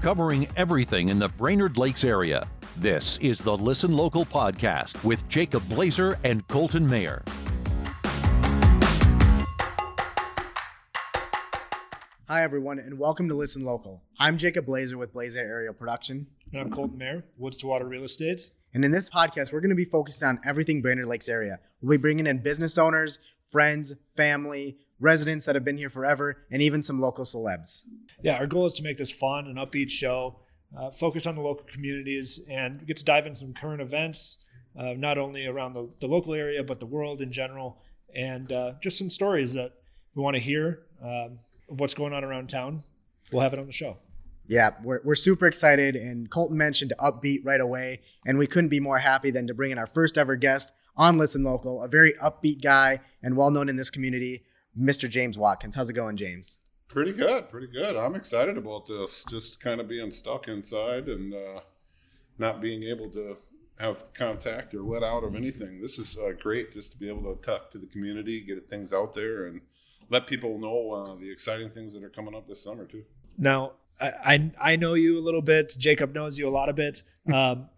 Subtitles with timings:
[0.00, 2.48] covering everything in the Brainerd Lakes area.
[2.76, 7.22] This is the Listen Local podcast with Jacob Blazer and Colton Mayer.
[12.28, 14.02] Hi, everyone, and welcome to Listen Local.
[14.18, 16.28] I'm Jacob Blazer with Blazer Aerial Production.
[16.52, 18.52] And I'm Colton Mayer, Woods to Water Real Estate.
[18.72, 21.58] And in this podcast, we're going to be focused on everything Brainerd Lakes area.
[21.82, 23.18] We'll be bringing in business owners,
[23.50, 27.82] friends, family, residents that have been here forever, and even some local celebs.
[28.22, 30.40] Yeah, our goal is to make this fun and upbeat show,
[30.78, 34.38] uh, focus on the local communities, and get to dive in some current events,
[34.78, 37.82] uh, not only around the, the, local area, but the world in general,
[38.14, 39.72] and uh, just some stories that
[40.14, 41.38] we want to hear um,
[41.70, 42.82] of what's going on around town.
[43.32, 43.96] We'll have it on the show.
[44.50, 45.94] Yeah, we're, we're super excited.
[45.94, 48.00] And Colton mentioned upbeat right away.
[48.26, 51.18] And we couldn't be more happy than to bring in our first ever guest on
[51.18, 54.42] Listen Local, a very upbeat guy and well known in this community,
[54.78, 55.08] Mr.
[55.08, 55.74] James Watkins.
[55.74, 56.56] How's it going, James?
[56.88, 57.96] Pretty good, pretty good.
[57.96, 59.24] I'm excited about this.
[59.28, 61.60] Just kind of being stuck inside and uh,
[62.38, 63.36] not being able to
[63.78, 65.80] have contact or let out of anything.
[65.80, 68.92] This is uh, great just to be able to talk to the community, get things
[68.92, 69.60] out there, and
[70.10, 73.04] let people know uh, the exciting things that are coming up this summer too.
[73.38, 75.74] Now, I, I know you a little bit.
[75.78, 77.02] Jacob knows you a lot of bit.
[77.32, 77.68] Um,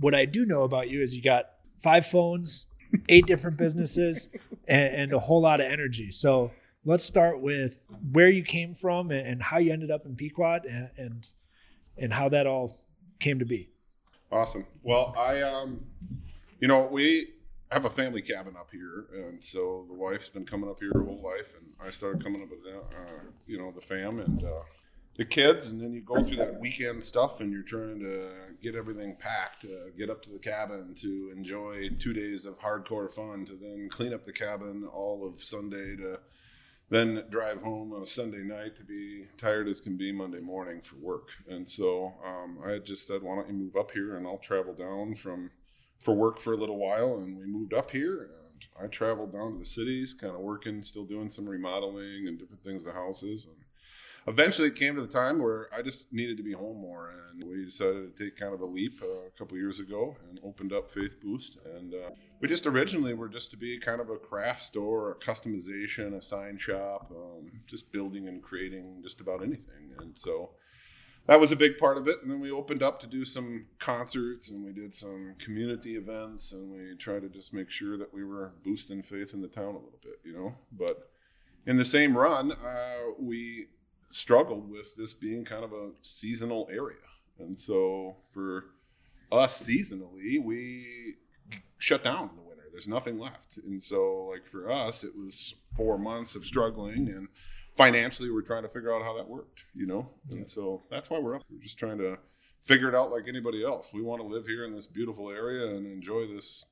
[0.00, 1.50] what I do know about you is you got
[1.82, 2.66] five phones,
[3.10, 4.30] eight different businesses,
[4.68, 6.10] and, and, a whole lot of energy.
[6.10, 6.50] So
[6.84, 7.80] let's start with
[8.12, 11.30] where you came from and, how you ended up in Pequot and, and
[11.98, 12.74] and how that all
[13.20, 13.68] came to be.
[14.30, 14.66] Awesome.
[14.82, 15.84] Well, I um,
[16.60, 17.34] you know, we
[17.70, 21.02] have a family cabin up here, and so the wife's been coming up here her
[21.02, 24.44] whole life, and I started coming up with that, uh, you know, the fam, and
[24.44, 24.62] uh,
[25.16, 28.28] the kids, and then you go through that weekend stuff, and you're trying to
[28.62, 33.12] get everything packed, uh, get up to the cabin to enjoy two days of hardcore
[33.12, 36.18] fun, to then clean up the cabin all of Sunday, to
[36.88, 40.80] then drive home on a Sunday night to be tired as can be Monday morning
[40.82, 41.28] for work.
[41.48, 44.38] And so um, I had just said, why don't you move up here, and I'll
[44.38, 45.50] travel down from
[45.98, 48.22] for work for a little while, and we moved up here.
[48.22, 52.38] And I traveled down to the cities, kind of working, still doing some remodeling and
[52.38, 53.46] different things to houses.
[53.46, 53.61] And
[54.26, 57.42] eventually it came to the time where I just needed to be home more, and
[57.44, 60.72] we decided to take kind of a leap uh, a couple years ago and opened
[60.72, 61.58] up Faith Boost.
[61.76, 62.10] And uh,
[62.40, 66.22] we just originally were just to be kind of a craft store, a customization, a
[66.22, 69.92] sign shop, um, just building and creating just about anything.
[69.98, 70.50] And so
[71.26, 72.16] that was a big part of it.
[72.22, 76.52] And then we opened up to do some concerts and we did some community events
[76.52, 79.74] and we tried to just make sure that we were boosting faith in the town
[79.74, 80.54] a little bit, you know.
[80.72, 81.10] But
[81.66, 83.68] in the same run, uh, we
[84.12, 86.96] struggled with this being kind of a seasonal area.
[87.38, 88.64] And so for
[89.30, 91.14] us seasonally, we
[91.78, 92.64] shut down in the winter.
[92.70, 93.58] There's nothing left.
[93.58, 97.28] And so like for us, it was four months of struggling and
[97.76, 100.08] financially we're trying to figure out how that worked, you know?
[100.30, 101.42] And so that's why we're up.
[101.50, 102.18] We're just trying to
[102.60, 103.92] figure it out like anybody else.
[103.92, 106.64] We want to live here in this beautiful area and enjoy this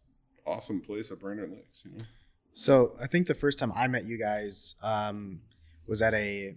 [0.47, 2.05] awesome place at Brainerd Lakes, you know?
[2.53, 5.41] So I think the first time I met you guys um,
[5.87, 6.57] was at a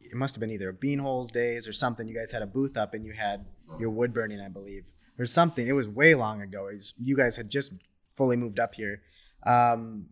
[0.00, 2.08] it must have been either Bean Holes days or something.
[2.08, 3.46] You guys had a booth up and you had
[3.78, 4.84] your wood burning, I believe,
[5.18, 5.66] or something.
[5.66, 6.64] It was way long ago.
[6.64, 7.72] Was, you guys had just
[8.16, 9.02] fully moved up here.
[9.46, 10.06] Um,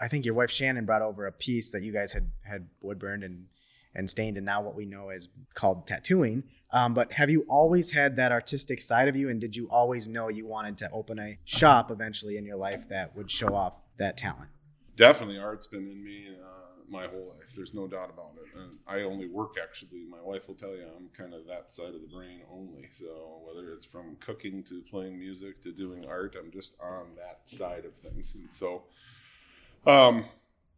[0.00, 2.98] I think your wife Shannon brought over a piece that you guys had had wood
[2.98, 3.46] burned and
[3.94, 6.42] and stained, and now what we know is called tattooing.
[6.72, 10.08] Um, but have you always had that artistic side of you, and did you always
[10.08, 13.74] know you wanted to open a shop eventually in your life that would show off
[13.98, 14.48] that talent?
[14.96, 16.30] Definitely, art's been in me.
[16.42, 17.52] Uh, my whole life.
[17.56, 18.58] There's no doubt about it.
[18.58, 20.04] And I only work actually.
[20.08, 22.86] My wife will tell you I'm kind of that side of the brain only.
[22.90, 27.48] So whether it's from cooking to playing music to doing art, I'm just on that
[27.48, 28.34] side of things.
[28.34, 28.84] And so,
[29.86, 30.24] um,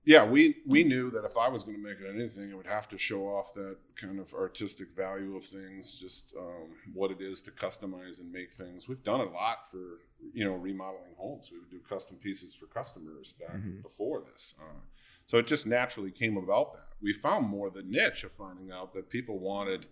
[0.05, 2.69] yeah, we we knew that if I was going to make it anything, it would
[2.69, 7.21] have to show off that kind of artistic value of things, just um, what it
[7.21, 8.89] is to customize and make things.
[8.89, 9.99] We've done a lot for
[10.33, 11.51] you know remodeling homes.
[11.51, 13.81] We would do custom pieces for customers back mm-hmm.
[13.83, 14.55] before this.
[14.61, 14.79] Uh,
[15.27, 16.89] so it just naturally came about that.
[17.03, 19.87] We found more the niche of finding out that people wanted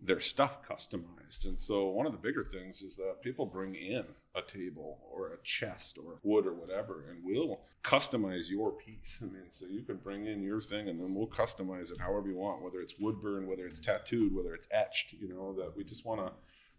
[0.00, 1.44] their stuff customized.
[1.44, 4.04] And so one of the bigger things is that people bring in
[4.34, 9.20] a table or a chest or wood or whatever, and we'll customize your piece.
[9.22, 12.28] I mean, so you can bring in your thing and then we'll customize it however
[12.28, 15.76] you want, whether it's wood burn, whether it's tattooed, whether it's etched, you know, that
[15.76, 16.32] we just want to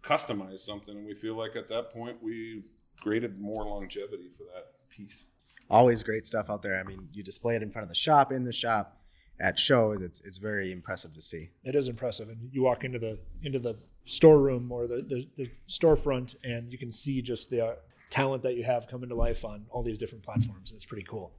[0.08, 0.96] customize something.
[0.96, 2.64] And we feel like at that point we
[3.00, 5.26] created more longevity for that piece
[5.70, 6.80] always great stuff out there.
[6.80, 9.00] I mean, you display it in front of the shop, in the shop,
[9.40, 10.02] at shows.
[10.02, 11.50] It's it's very impressive to see.
[11.64, 15.52] It is impressive, and you walk into the into the storeroom or the the, the
[15.68, 17.76] storefront, and you can see just the uh,
[18.10, 20.70] talent that you have coming to life on all these different platforms.
[20.70, 21.34] and It's pretty cool.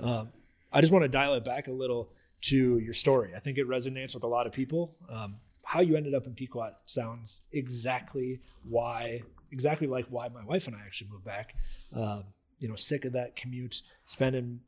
[0.00, 0.30] Um,
[0.72, 2.10] I just want to dial it back a little
[2.42, 3.32] to your story.
[3.34, 4.96] I think it resonates with a lot of people.
[5.08, 10.66] Um, how you ended up in Pequot sounds exactly why, exactly like why my wife
[10.66, 11.54] and I actually moved back.
[11.94, 12.24] Um,
[12.58, 14.60] you know, sick of that commute, spending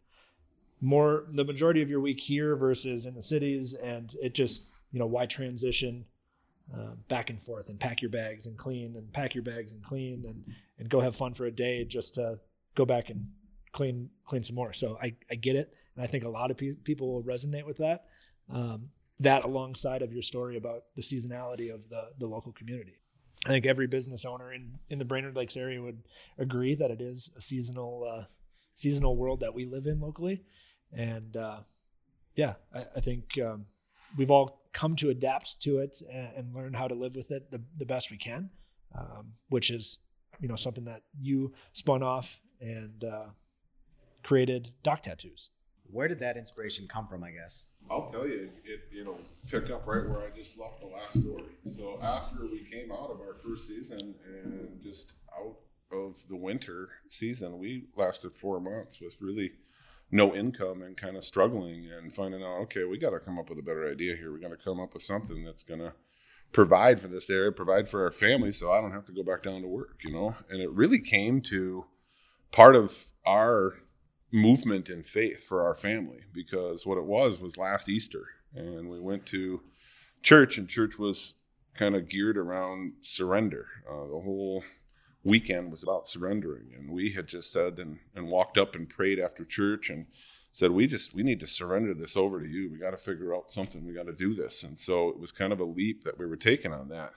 [0.81, 4.99] more the majority of your week here versus in the cities, and it just you
[4.99, 6.05] know why transition
[6.75, 9.83] uh, back and forth and pack your bags and clean and pack your bags and
[9.83, 10.45] clean and
[10.79, 12.39] and go have fun for a day just to
[12.75, 13.27] go back and
[13.73, 14.73] clean clean some more.
[14.73, 17.67] So I I get it, and I think a lot of pe- people will resonate
[17.67, 18.07] with that.
[18.51, 23.01] Um, that alongside of your story about the seasonality of the the local community.
[23.47, 26.03] I think every business owner in in the Brainerd Lakes area would
[26.39, 28.25] agree that it is a seasonal uh,
[28.75, 30.43] seasonal world that we live in locally,
[30.93, 31.61] and uh,
[32.35, 33.67] yeah, I, I think um,
[34.17, 37.51] we've all come to adapt to it and, and, learn how to live with it
[37.51, 38.51] the, the best we can,
[38.97, 39.99] um, which is
[40.41, 43.27] you know something that you spun off and uh,
[44.23, 45.51] created dock tattoos.
[45.91, 47.25] Where did that inspiration come from?
[47.25, 49.19] I guess I'll tell you, it you know
[49.51, 51.53] pick up right where I just left the last story.
[51.65, 55.57] So after we came out of our first season and just out
[55.91, 59.53] of the winter season, we lasted four months with really
[60.11, 63.51] no income and kind of struggling and finding out okay we got to come up
[63.51, 65.93] with a better idea here we got to come up with something that's going to
[66.51, 69.43] provide for this area provide for our family so i don't have to go back
[69.43, 71.85] down to work you know and it really came to
[72.51, 73.75] part of our
[74.33, 78.27] movement in faith for our family because what it was was last easter.
[78.55, 79.63] And we went to
[80.23, 81.35] church and church was
[81.75, 83.67] kind of geared around surrender.
[83.89, 84.65] Uh, the whole
[85.25, 86.73] weekend was about surrendering.
[86.77, 90.07] And we had just said and, and walked up and prayed after church and
[90.51, 92.71] said we just we need to surrender this over to you.
[92.71, 93.87] We got to figure out something.
[93.87, 94.63] We got to do this.
[94.65, 97.13] And so it was kind of a leap that we were taking on that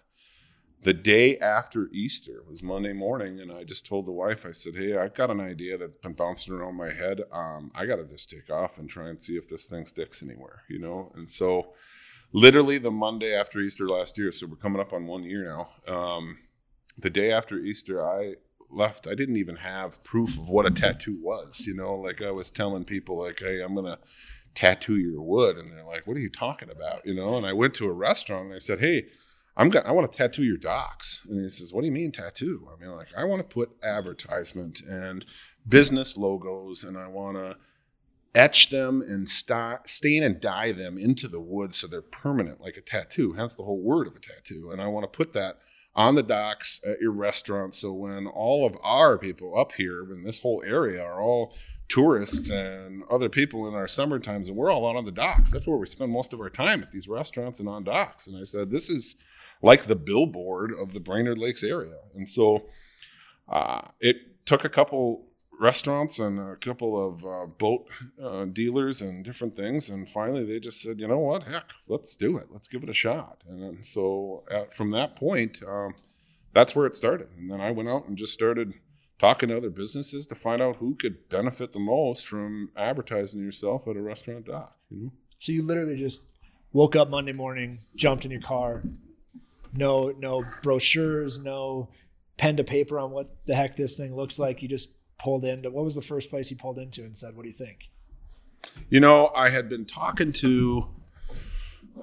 [0.83, 4.75] the day after easter was monday morning and i just told the wife i said
[4.75, 8.05] hey i've got an idea that's been bouncing around my head um, i got to
[8.05, 11.29] just take off and try and see if this thing sticks anywhere you know and
[11.29, 11.73] so
[12.33, 15.93] literally the monday after easter last year so we're coming up on one year now
[15.93, 16.37] um,
[16.97, 18.35] the day after Easter, I
[18.69, 19.07] left.
[19.07, 21.65] I didn't even have proof of what a tattoo was.
[21.67, 23.99] You know, like I was telling people, like, "Hey, I'm gonna
[24.53, 27.37] tattoo your wood," and they're like, "What are you talking about?" You know.
[27.37, 29.07] And I went to a restaurant and I said, "Hey."
[29.57, 31.21] I'm gonna, I want to tattoo your docks.
[31.29, 32.67] And he says, What do you mean tattoo?
[32.71, 35.25] I mean, like, I want to put advertisement and
[35.67, 37.57] business logos, and I want to
[38.33, 42.77] etch them and st- stain and dye them into the wood so they're permanent, like
[42.77, 44.71] a tattoo, hence the whole word of a tattoo.
[44.71, 45.57] And I want to put that
[45.93, 47.75] on the docks at your restaurant.
[47.75, 51.53] So when all of our people up here in this whole area are all
[51.89, 55.51] tourists and other people in our summer times, and we're all out on the docks.
[55.51, 58.27] That's where we spend most of our time at these restaurants and on docks.
[58.27, 59.17] And I said, this is
[59.61, 61.97] like the billboard of the Brainerd Lakes area.
[62.15, 62.65] And so
[63.47, 65.27] uh, it took a couple
[65.59, 67.87] restaurants and a couple of uh, boat
[68.21, 69.89] uh, dealers and different things.
[69.89, 72.47] And finally, they just said, you know what, heck, let's do it.
[72.51, 73.43] Let's give it a shot.
[73.47, 75.93] And so at, from that point, um,
[76.53, 77.27] that's where it started.
[77.37, 78.73] And then I went out and just started
[79.19, 83.87] talking to other businesses to find out who could benefit the most from advertising yourself
[83.87, 84.75] at a restaurant dock.
[84.89, 85.11] You know.
[85.37, 86.23] So you literally just
[86.73, 88.81] woke up Monday morning, jumped in your car,
[89.73, 91.89] no no brochures, no
[92.37, 94.61] pen to paper on what the heck this thing looks like.
[94.61, 97.43] You just pulled into what was the first place you pulled into and said what
[97.43, 97.89] do you think?
[98.89, 100.87] You know i had been talking to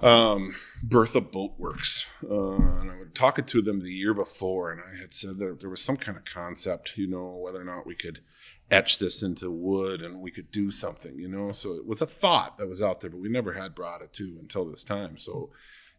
[0.02, 5.00] um, bertha boatworks uh, and i was talking to them the year before and i
[5.00, 7.94] had said that there was some kind of concept you know whether or not we
[7.94, 8.20] could
[8.70, 11.50] etch this into wood and we could do something you know?
[11.50, 14.12] So it was a thought that was out there but we never had brought it
[14.14, 15.16] to until this time.
[15.16, 15.50] So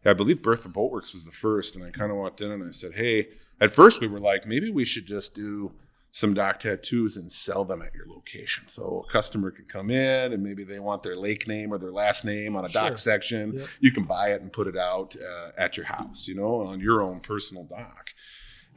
[0.04, 2.70] I believe Bertha Boatworks was the first, and I kind of walked in and I
[2.70, 3.28] said, "Hey."
[3.60, 5.72] At first, we were like, maybe we should just do
[6.12, 8.64] some dock tattoos and sell them at your location.
[8.68, 11.92] So a customer can come in and maybe they want their lake name or their
[11.92, 12.82] last name on a sure.
[12.82, 13.52] dock section.
[13.52, 13.68] Yep.
[13.80, 16.80] You can buy it and put it out uh, at your house, you know, on
[16.80, 18.10] your own personal dock.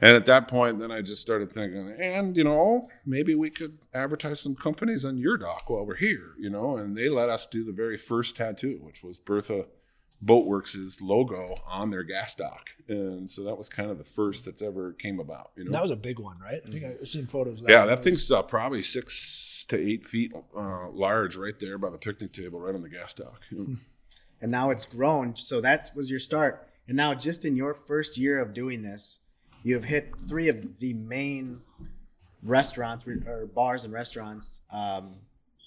[0.00, 3.78] And at that point, then I just started thinking, and you know, maybe we could
[3.94, 6.76] advertise some companies on your dock while we're here, you know.
[6.76, 9.66] And they let us do the very first tattoo, which was Bertha
[10.24, 14.62] Boatworks' logo on their gas dock, and so that was kind of the first that's
[14.62, 15.50] ever came about.
[15.56, 16.60] You know, that was a big one, right?
[16.66, 17.60] I think I've seen photos.
[17.60, 18.04] Of that yeah, that was...
[18.04, 22.60] thing's uh, probably six to eight feet uh, large, right there by the picnic table,
[22.60, 23.42] right on the gas dock.
[23.50, 23.78] You?
[24.40, 25.36] And now it's grown.
[25.36, 29.18] So that was your start, and now just in your first year of doing this,
[29.62, 31.60] you have hit three of the main
[32.42, 35.16] restaurants or bars and restaurants um,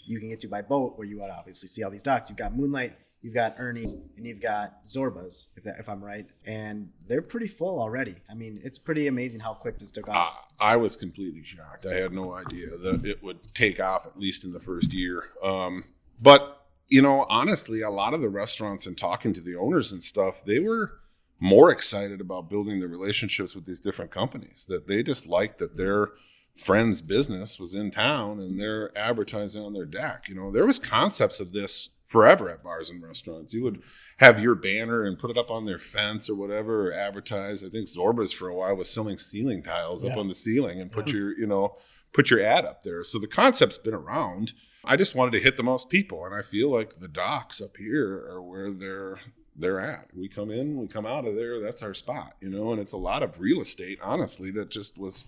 [0.05, 2.29] you can get to by boat, where you would obviously see all these docks.
[2.29, 6.27] You've got Moonlight You've got Ernie's and you've got Zorba's, if, that, if I'm right,
[6.45, 8.15] and they're pretty full already.
[8.29, 10.15] I mean, it's pretty amazing how quick this took off.
[10.15, 11.85] Uh, I was completely shocked.
[11.85, 15.23] I had no idea that it would take off at least in the first year.
[15.43, 15.83] Um,
[16.21, 20.03] but you know, honestly, a lot of the restaurants and talking to the owners and
[20.03, 20.93] stuff, they were
[21.39, 25.77] more excited about building the relationships with these different companies that they just liked that
[25.77, 26.09] their
[26.55, 30.27] friend's business was in town and they're advertising on their deck.
[30.27, 33.53] You know, there was concepts of this forever at bars and restaurants.
[33.53, 33.81] You would
[34.17, 37.63] have your banner and put it up on their fence or whatever, or advertise.
[37.63, 40.13] I think Zorba's for a while was selling ceiling tiles Yeah.
[40.13, 41.15] up on the ceiling and put Yeah.
[41.19, 41.77] your, you know,
[42.13, 43.03] put your ad up there.
[43.03, 44.53] So the concept's been around.
[44.83, 47.75] I just wanted to hit the most people, and I feel like the docks up
[47.77, 49.19] here are where they're
[49.59, 50.07] they're at.
[50.15, 51.59] We come in, we come out of there.
[51.59, 52.71] That's our spot, you know.
[52.71, 55.25] And it's a lot of real estate, honestly, that just was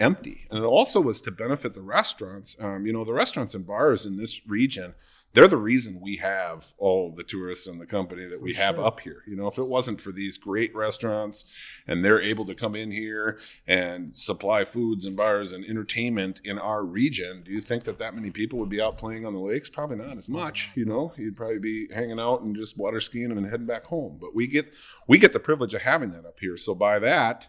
[0.00, 0.48] empty.
[0.50, 2.56] And it also was to benefit the restaurants.
[2.60, 4.94] Um, you know, the restaurants and bars in this region,
[5.34, 8.76] they're the reason we have all the tourists and the company that we For have
[8.76, 8.86] sure.
[8.86, 9.22] up here.
[9.26, 11.44] You know, if it wasn't for these great restaurants
[11.86, 16.58] and they're able to come in here and supply foods and bars and entertainment in
[16.58, 19.40] our region, do you think that that many people would be out playing on the
[19.40, 19.68] lakes?
[19.68, 20.70] Probably not as much.
[20.74, 24.18] You know, you'd probably be hanging out and just water skiing and heading back home.
[24.20, 24.72] But we get
[25.06, 26.56] we get the privilege of having that up here.
[26.56, 27.48] So by that,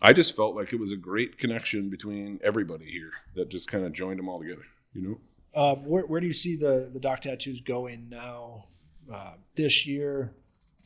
[0.00, 3.84] I just felt like it was a great connection between everybody here that just kind
[3.84, 4.64] of joined them all together.
[4.94, 5.20] You know.
[5.54, 8.66] Um, where, where do you see the, the dock tattoos going now,
[9.12, 10.32] uh, this year,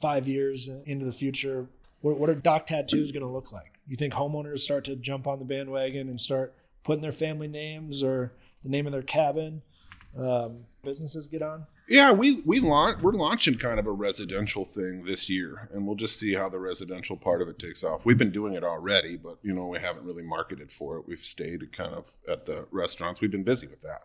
[0.00, 1.68] five years into the future?
[2.00, 3.78] What, what are dock tattoos going to look like?
[3.87, 8.02] You think homeowners start to jump on the bandwagon and start putting their family names
[8.02, 9.62] or the name of their cabin?
[10.18, 11.66] Um, businesses get on?
[11.88, 15.97] Yeah, we we launch we're launching kind of a residential thing this year, and we'll
[15.97, 18.06] just see how the residential part of it takes off.
[18.06, 21.06] We've been doing it already, but you know we haven't really marketed for it.
[21.06, 23.21] We've stayed kind of at the restaurants.
[23.21, 24.04] We've been busy with that.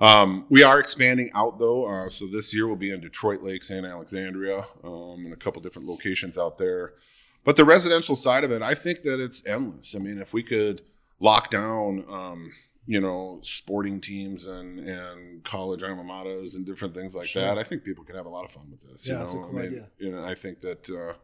[0.00, 3.70] Um, we are expanding out though, uh, so this year we'll be in Detroit Lakes
[3.70, 6.94] and Alexandria, um, and a couple different locations out there.
[7.44, 9.94] But the residential side of it, I think that it's endless.
[9.94, 10.82] I mean, if we could
[11.20, 12.50] lock down, um,
[12.86, 17.42] you know, sporting teams and and college alma maters and different things like Sure.
[17.42, 19.08] that, I think people could have a lot of fun with this.
[19.08, 19.88] Yeah, you know, that's a I cool mean, idea.
[19.98, 21.14] you know, I think that uh,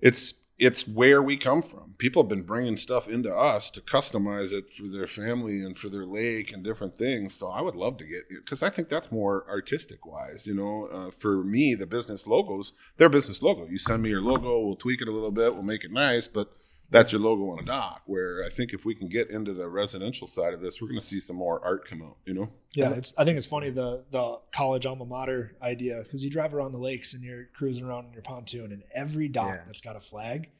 [0.00, 1.94] it's it's where we come from.
[1.98, 5.88] People have been bringing stuff into us to customize it for their family and for
[5.88, 7.34] their lake and different things.
[7.34, 10.46] So I would love to get because I think that's more artistic wise.
[10.46, 13.66] You know, uh, for me, the business logos, they're business logo.
[13.66, 16.28] You send me your logo, we'll tweak it a little bit, we'll make it nice,
[16.28, 16.52] but
[16.90, 18.02] that's your logo on a dock.
[18.06, 21.00] Where I think if we can get into the residential side of this, we're going
[21.00, 22.16] to see some more art come out.
[22.26, 22.48] You know.
[22.74, 23.14] Yeah, it's.
[23.18, 26.78] I think it's funny the the college alma mater idea because you drive around the
[26.78, 29.60] lakes and you're cruising around in your pontoon, and every dock Yeah.
[29.66, 30.50] that's got a flag,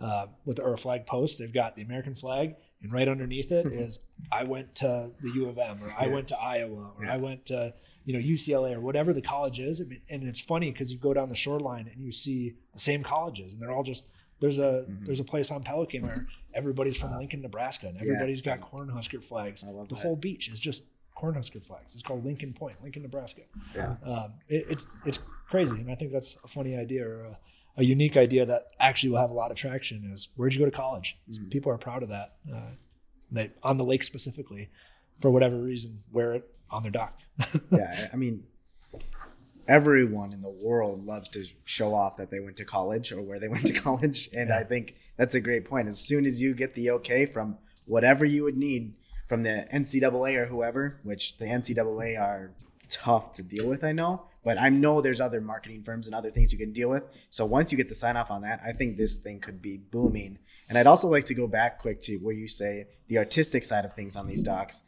[0.00, 3.66] uh, with or a flag post, they've got the American flag, and right underneath it
[3.72, 4.00] is
[4.32, 6.14] I went to the U of M, or I Yeah.
[6.14, 7.14] went to Iowa, or Yeah.
[7.14, 7.74] I went to
[8.04, 9.80] you know UCLA, or whatever the college is.
[9.80, 13.52] And it's funny because you go down the shoreline and you see the same colleges,
[13.52, 14.08] and they're all just.
[14.44, 15.06] There's a Mhm.
[15.06, 18.02] there's a place on Pelican where everybody's from Lincoln, Nebraska, and Yeah.
[18.02, 19.64] everybody's got Cornhusker flags.
[19.64, 20.02] I love the that.
[20.02, 20.84] whole beach is just
[21.16, 21.94] Cornhusker flags.
[21.94, 23.40] It's called Lincoln Point, Lincoln, Nebraska.
[23.74, 23.96] Yeah.
[24.02, 27.38] Um, it, it's it's crazy, and I think that's a funny idea or a,
[27.78, 30.04] a unique idea that actually will have a lot of traction.
[30.12, 31.16] Is where'd you go to college?
[31.30, 31.50] Mhm.
[31.50, 32.36] People are proud of that.
[32.52, 32.72] Uh,
[33.32, 34.68] they on the lake specifically,
[35.20, 37.18] for whatever reason, wear it on their dock.
[37.72, 38.44] yeah, I mean,
[39.68, 43.38] everyone in the world loves to show off that they went to college or where
[43.38, 45.88] they went to college, and I think that's a great point.
[45.88, 48.94] As soon as you get the okay from whatever you would need
[49.28, 52.52] from the NCAA or whoever, which the NCAA are
[52.88, 56.30] tough to deal with, I know, but I know there's other marketing firms and other
[56.30, 57.04] things you can deal with.
[57.30, 59.78] So once you get the sign off on that, I think this thing could be
[59.78, 60.38] booming.
[60.68, 63.84] And I'd also like to go back quick to where you say the artistic side
[63.84, 64.82] of things on these docks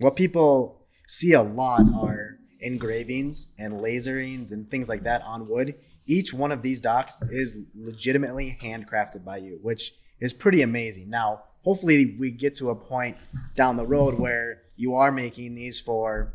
[0.00, 5.74] what people see a lot are engravings and laserings and things like that on wood.
[6.06, 11.08] Each one of these docks is legitimately handcrafted by you, which is pretty amazing.
[11.08, 13.16] Now, hopefully, we get to a point
[13.54, 16.34] down the road where you are making these for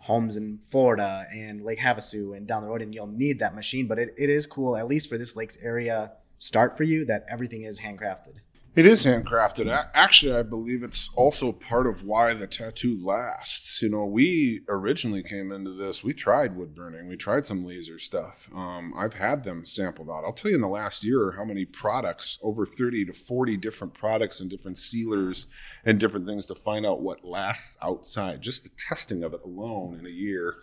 [0.00, 3.86] homes in Florida and Lake Havasu and down the road, and you'll need that machine.
[3.86, 7.26] But it, it is cool, at least for this lakes area start for you, that
[7.28, 8.36] everything is handcrafted.
[8.78, 9.66] It is handcrafted.
[9.92, 13.82] Actually, I believe it's also part of why the tattoo lasts.
[13.82, 17.98] You know, we originally came into this, we tried wood burning, we tried some laser
[17.98, 18.48] stuff.
[18.54, 20.22] Um, I've had them sampled out.
[20.24, 23.94] I'll tell you in the last year how many products, over 30 to 40 different
[23.94, 25.48] products and different sealers
[25.84, 28.42] and different things to find out what lasts outside.
[28.42, 30.54] Just the testing of it alone in a year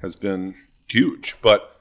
[0.00, 0.56] has been
[0.88, 1.36] huge.
[1.40, 1.79] But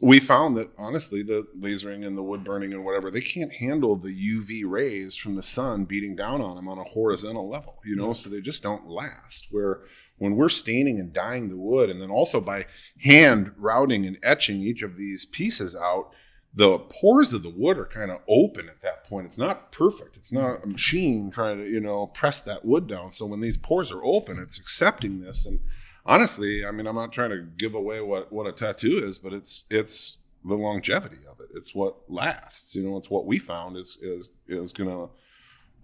[0.00, 3.96] we found that honestly the lasering and the wood burning and whatever they can't handle
[3.96, 7.96] the uv rays from the sun beating down on them on a horizontal level you
[7.96, 8.12] know?
[8.12, 9.48] So they just don't last.
[9.50, 9.82] Where
[10.18, 12.66] when we're staining and dyeing the wood and then also by
[13.02, 16.10] hand routing and etching each of these pieces out
[16.52, 19.26] the pores of the wood are kind of open at that point.
[19.26, 20.16] It's not perfect.
[20.16, 23.12] It's not a machine trying to you know press that wood down.
[23.12, 25.60] So when these pores are open it's accepting this and
[26.06, 29.32] honestly, I mean, I'm not trying to give away what what a tattoo is, but
[29.32, 31.48] it's it's the longevity of it.
[31.54, 32.74] It's what lasts.
[32.74, 35.10] You know, it's what we found is is is to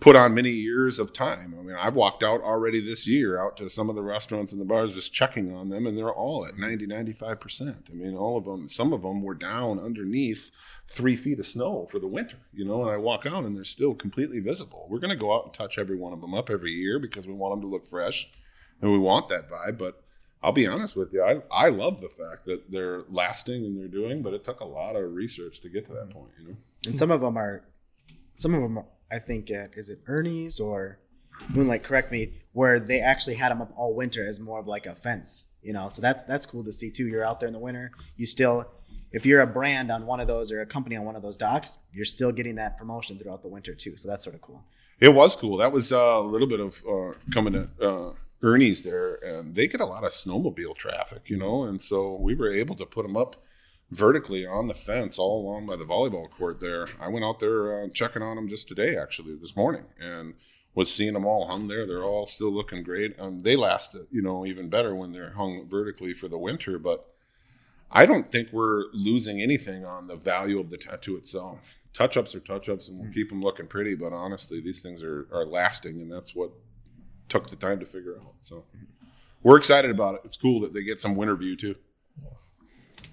[0.02, 1.54] put on many years of time.
[1.56, 4.60] I mean, I've walked out already this year out to some of the restaurants and
[4.60, 7.76] the bars just checking on them and they're all at 90 95%.
[7.88, 10.50] I mean, all of them some of them were down underneath
[10.88, 13.62] 3 feet of snow for the winter, you know, and I walk out and they're
[13.62, 14.88] still completely visible.
[14.90, 17.28] We're going to go out and touch every one of them up every year because
[17.28, 18.28] we want them to look fresh
[18.80, 20.01] and we want that vibe, but
[20.42, 21.22] I'll be honest with you.
[21.22, 24.64] I, I love the fact that they're lasting and they're doing, but it took a
[24.64, 26.56] lot of research to get to that point, you know.
[26.86, 27.62] And some of them are,
[28.38, 30.98] some of them are, I think at is it Ernie's or
[31.48, 31.84] Moonlight?
[31.84, 32.32] Correct me.
[32.52, 35.72] Where they actually had them up all winter as more of like a fence, you
[35.72, 35.88] know.
[35.90, 37.06] So that's that's cool to see too.
[37.06, 37.92] You're out there in the winter.
[38.16, 38.66] You still,
[39.12, 41.36] if you're a brand on one of those or a company on one of those
[41.36, 43.96] docks, you're still getting that promotion throughout the winter too.
[43.96, 44.62] So that's sort of cool.
[44.98, 45.56] It was cool.
[45.58, 49.68] That was uh, a little bit of uh, coming to uh, Ernie's there, and they
[49.68, 53.02] get a lot of snowmobile traffic, you know, and so we were able to put
[53.02, 53.36] them up
[53.92, 56.88] vertically on the fence all along by the volleyball court there.
[57.00, 60.34] I went out there uh, checking on them just today, actually, this morning, and
[60.74, 61.86] was seeing them all hung there.
[61.86, 63.14] They're all still looking great.
[63.20, 66.78] Um, they last, you know, even better when they're hung vertically for the winter.
[66.78, 67.06] But
[67.90, 71.58] I don't think we're losing anything on the value of the tattoo itself.
[71.92, 73.94] Touch ups are touch ups, and we'll keep them looking pretty.
[73.94, 76.50] But honestly, these things are are lasting, and that's what
[77.32, 78.34] took the time to figure out.
[78.40, 78.64] So
[79.42, 80.20] we're excited about it.
[80.22, 81.74] It's cool that they get some winter view too.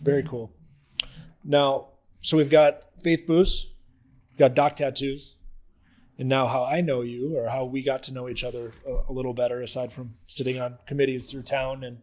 [0.02, 0.52] Very cool.
[1.46, 1.88] Now,
[2.22, 3.72] so we've got Faith Boost,
[4.38, 5.36] got Dock Tattoos,
[6.18, 9.12] and now how I know you or how we got to know each other a,
[9.12, 11.98] a little better, aside from sitting on committees through town and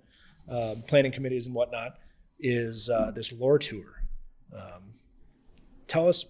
[0.50, 1.98] uh, planning committees and whatnot,
[2.40, 4.02] is uh, this lore tour.
[4.54, 4.94] Um,
[5.86, 6.24] tell us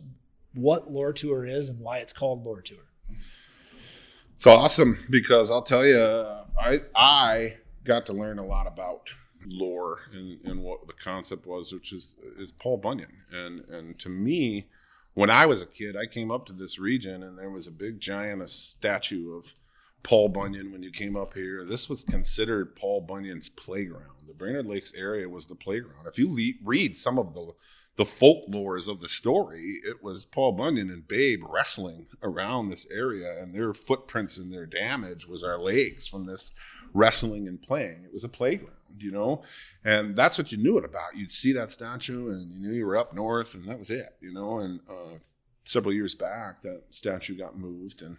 [0.52, 2.78] what lore tour is and why it's called lore tour.
[4.36, 5.98] It's awesome because I'll tell you,
[6.60, 9.08] I I got to learn a lot about
[9.46, 13.22] lore and, and what the concept was, which is is Paul Bunyan.
[13.32, 14.66] And and to me,
[15.14, 17.72] when I was a kid, I came up to this region and there was a
[17.72, 19.54] big giant a statue of
[20.02, 21.64] Paul Bunyan when you came up here.
[21.64, 24.20] This was considered Paul Bunyan's playground.
[24.28, 26.06] The Brainerd Lakes area was the playground.
[26.06, 27.54] If you le- read some of the
[27.96, 33.40] the folklores of the story, it was Paul Bunyan and Babe wrestling around this area,
[33.40, 36.52] and their footprints and their damage was our legs from this
[36.92, 38.04] wrestling and playing.
[38.04, 39.42] It was a playground, you know,
[39.84, 41.16] and that's what you knew it about.
[41.16, 44.14] You'd see that statue, and you knew you were up north, and that was it,
[44.20, 44.58] you know.
[44.58, 45.18] And uh,
[45.64, 48.18] several years back, that statue got moved, and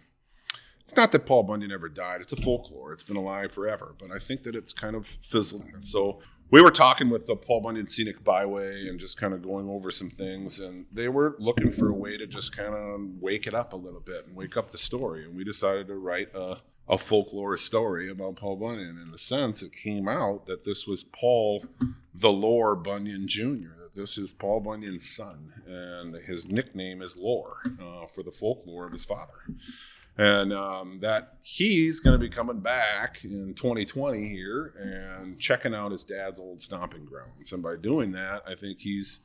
[0.80, 2.20] it's not that Paul Bunyan ever died.
[2.20, 2.92] It's a folklore.
[2.92, 5.70] It's been alive forever, but I think that it's kind of fizzling.
[5.74, 9.42] And so we were talking with the Paul Bunyan Scenic Byway and just kind of
[9.42, 13.00] going over some things, and they were looking for a way to just kind of
[13.20, 15.24] wake it up a little bit and wake up the story.
[15.24, 16.58] And we decided to write a,
[16.88, 18.98] a folklore story about Paul Bunyan.
[19.02, 21.64] In the sense, it came out that this was Paul
[22.14, 27.58] the Lore Bunyan Jr., that this is Paul Bunyan's son, and his nickname is Lore
[27.80, 29.44] uh, for the folklore of his father
[30.18, 35.92] and um, that he's going to be coming back in 2020 here and checking out
[35.92, 37.52] his dad's old stomping grounds.
[37.52, 39.20] And by doing that, I think he's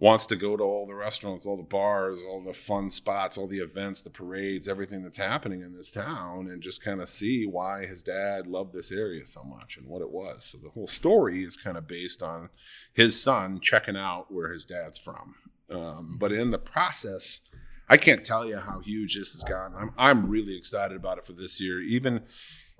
[0.00, 3.48] wants to go to all the restaurants, all the bars, all the fun spots, all
[3.48, 7.46] the events, the parades, everything that's happening in this town, and just kind of see
[7.46, 10.44] why his dad loved this area so much and what it was.
[10.44, 12.48] So the whole story is kind of based on
[12.92, 15.34] his son checking out where his dad's from.
[15.70, 17.40] Um, but in the process,
[17.88, 19.76] I can't tell you how huge this has gotten.
[19.76, 21.80] I'm I'm really excited about it for this year.
[21.80, 22.22] Even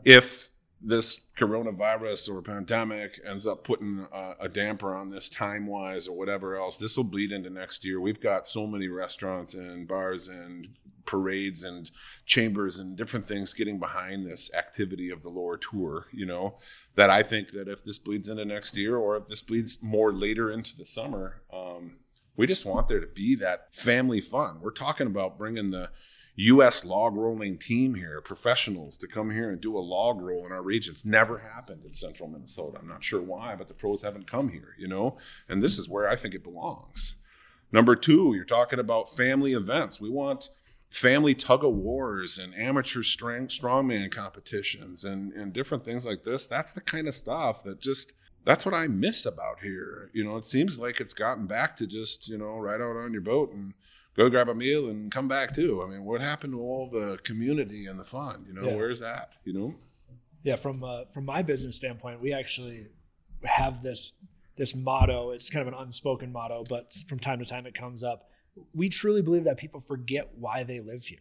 [0.05, 6.07] if this coronavirus or pandemic ends up putting a, a damper on this time wise
[6.07, 8.01] or whatever else, this will bleed into next year.
[8.01, 10.69] We've got so many restaurants and bars and
[11.09, 11.91] parades and
[12.27, 16.59] chambers and different things getting behind this activity of the lore tour you know
[16.97, 20.13] that i think that if this bleeds into next year or if this bleeds more
[20.13, 21.97] later into the summer um,
[22.39, 24.61] we just want there to be that family fun.
[24.63, 25.91] We're talking about bringing the
[26.37, 26.85] U.S.
[26.85, 30.63] log rolling team here, professionals, to come here and do a log roll in our
[30.63, 30.93] region.
[30.93, 32.79] It's never happened in central Minnesota.
[32.81, 35.17] I'm not sure why, but the pros haven't come here, you know?
[35.49, 37.17] And this is where I think it belongs.
[37.73, 40.01] Number two, you're talking about family events.
[40.01, 40.49] We want
[40.91, 46.47] family tug of wars and amateur strength strongman competitions and, and different things like this.
[46.47, 48.13] That's the kind of stuff that just
[48.45, 50.11] that's what I miss about here.
[50.13, 53.13] You know, it seems like it's gotten back to just, you know, ride out on
[53.13, 53.75] your boat and
[54.17, 55.83] go grab a meal and come back too.
[55.83, 58.45] I mean, what happened to all the community and the fun?
[58.47, 58.77] You know, yeah.
[58.77, 59.35] where's that?
[59.45, 59.75] You know?
[60.43, 62.87] Yeah, from uh, from my business standpoint, we actually
[63.45, 64.13] have this
[64.57, 65.31] this motto.
[65.31, 68.31] It's kind of an unspoken motto, but from time to time it comes up.
[68.75, 71.19] We truly believe that people forget why they live here.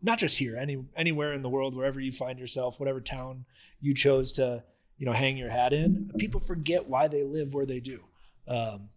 [0.00, 3.44] Not just here, any anywhere in the world, wherever you find yourself, whatever town
[3.80, 4.62] you chose to
[4.98, 8.00] you know hang your hat in people forget why they live where they do
[8.48, 8.88] um,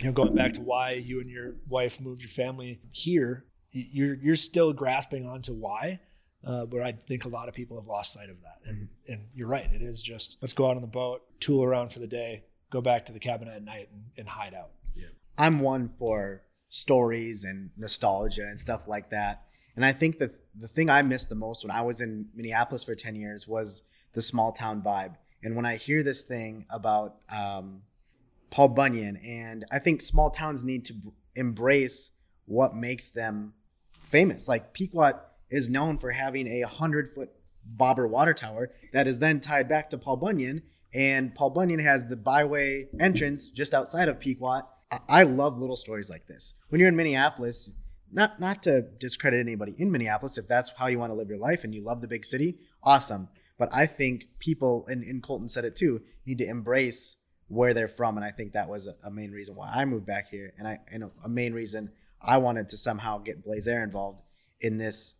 [0.00, 4.14] you know, going back to why you and your wife moved your family here, you're
[4.14, 6.00] you're still grasping onto why.
[6.44, 8.58] Uh, but I think a lot of people have lost sight of that.
[8.66, 9.68] And and you're right.
[9.72, 12.80] It is just let's go out on the boat, tool around for the day, go
[12.80, 14.70] back to the cabin at night, and, and hide out.
[14.94, 15.06] Yeah.
[15.38, 19.44] I'm one for stories and nostalgia and stuff like that.
[19.76, 22.84] And I think that the thing I missed the most when I was in Minneapolis
[22.84, 23.82] for 10 years was
[24.14, 25.14] the small town vibe.
[25.42, 27.82] And when I hear this thing about um,
[28.50, 30.94] Paul Bunyan, and I think small towns need to
[31.36, 32.10] embrace
[32.46, 33.54] what makes them
[34.02, 34.48] famous.
[34.48, 37.30] Like Pequot is known for having a 100 foot
[37.66, 40.62] bobber water tower that is then tied back to Paul Bunyan.
[40.94, 44.62] And Paul Bunyan has the byway entrance just outside of Pequot.
[44.90, 46.54] I- I love little stories like this.
[46.68, 47.70] When you're in Minneapolis,
[48.12, 51.38] not not to discredit anybody in Minneapolis, if that's how you want to live your
[51.38, 53.28] life and you love the big city, awesome.
[53.58, 57.16] But I think people, and, and Colton said it too, need to embrace
[57.48, 60.06] where they're from, and I think that was a, a main reason why I moved
[60.06, 61.90] back here, and I and a, main reason
[62.20, 64.22] I wanted to somehow get Blaze Air involved
[64.60, 65.16] in this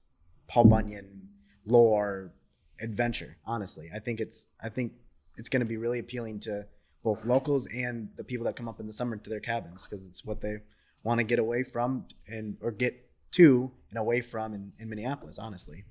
[0.48, 1.28] Paul Bunyan
[1.66, 2.32] lore
[2.80, 3.36] adventure.
[3.44, 4.92] Honestly, I think it's I think
[5.36, 6.66] it's going to be really appealing to
[7.02, 10.06] both locals and the people that come up in the summer to their cabins because
[10.06, 10.56] it's what they
[11.02, 15.38] want to get away from and or get to and away from in, in Minneapolis.
[15.38, 15.84] Honestly,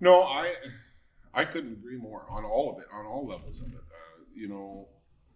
[0.00, 0.52] No, I
[1.32, 3.74] I couldn't agree more on all of it, on all levels of it.
[3.74, 4.88] Uh, you know,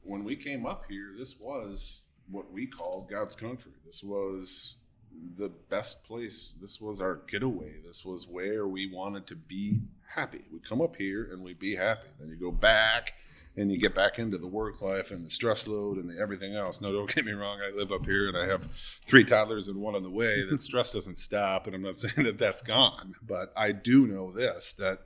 [0.03, 3.73] when we came up here, this was what we called God's country.
[3.85, 4.77] This was
[5.37, 6.55] the best place.
[6.61, 7.81] This was our getaway.
[7.85, 10.43] This was where we wanted to be happy.
[10.53, 12.09] We come up here and we be happy.
[12.19, 13.15] Then you go back
[13.57, 16.55] and you get back into the work life and the stress load and the everything
[16.55, 16.81] else.
[16.81, 17.59] No, don't get me wrong.
[17.61, 18.65] I live up here and I have
[19.07, 20.45] three toddlers and one on the way.
[20.45, 24.31] That stress doesn't stop, and I'm not saying that that's gone, but I do know
[24.33, 25.01] this that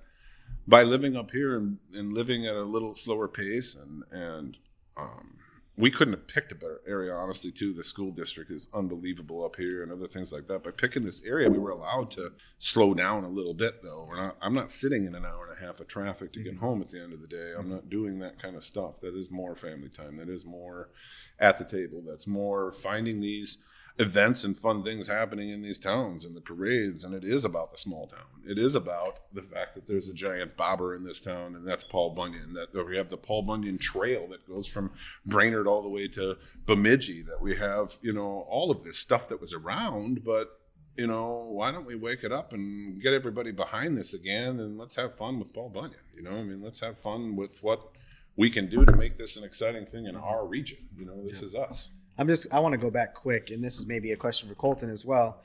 [0.66, 4.57] by living up here and, and living at a little slower pace and and
[4.96, 5.38] um,
[5.76, 7.72] we couldn't have picked a better area honestly too.
[7.72, 10.62] The school district is unbelievable up here and other things like that.
[10.62, 14.06] By picking this area we were allowed to slow down a little bit though.
[14.08, 16.54] We're not i'm not sitting in an hour and a half of traffic to get
[16.54, 16.64] mm-hmm.
[16.64, 17.52] home at the end of the day.
[17.58, 19.00] I'm not doing that kind of stuff.
[19.00, 20.16] That is more family time.
[20.16, 20.90] That is more
[21.38, 22.02] at the table.
[22.06, 23.64] That's more finding these
[23.98, 27.70] events and fun things happening in these towns and the parades and it is about
[27.70, 28.26] the small town.
[28.44, 31.85] It is about the fact that there's a giant bobber in this town and that's
[31.85, 34.90] paul bunyan that we have the paul bunyan trail that goes from
[35.26, 39.28] brainerd all the way to bemidji that we have you know all of this stuff
[39.28, 40.59] that was around but
[40.96, 44.76] you know why don't we wake it up and get everybody behind this again and
[44.76, 46.33] let's have fun with paul bunyan you know?
[46.33, 47.90] I mean let's have fun with what
[48.37, 51.24] we can do to make this an exciting thing in our region you know?
[51.24, 54.12] This is us I'm just I want to go back quick, and this is maybe
[54.12, 55.42] a question for Colton as well.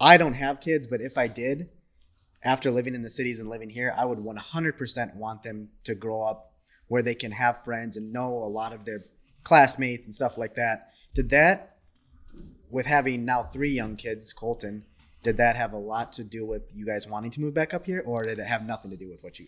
[0.00, 1.68] I don't have kids, but if I did,
[2.42, 6.22] after living in the cities and living here, I would 100% want them to grow
[6.22, 6.52] up
[6.88, 9.00] where they can have friends and know a lot of their
[9.44, 10.90] classmates and stuff like that.
[11.14, 11.76] Did that,
[12.70, 14.84] with having now three young kids, Colton,
[15.22, 17.86] did that have a lot to do with you guys wanting to move back up
[17.86, 19.46] here, or did it have nothing to do with what you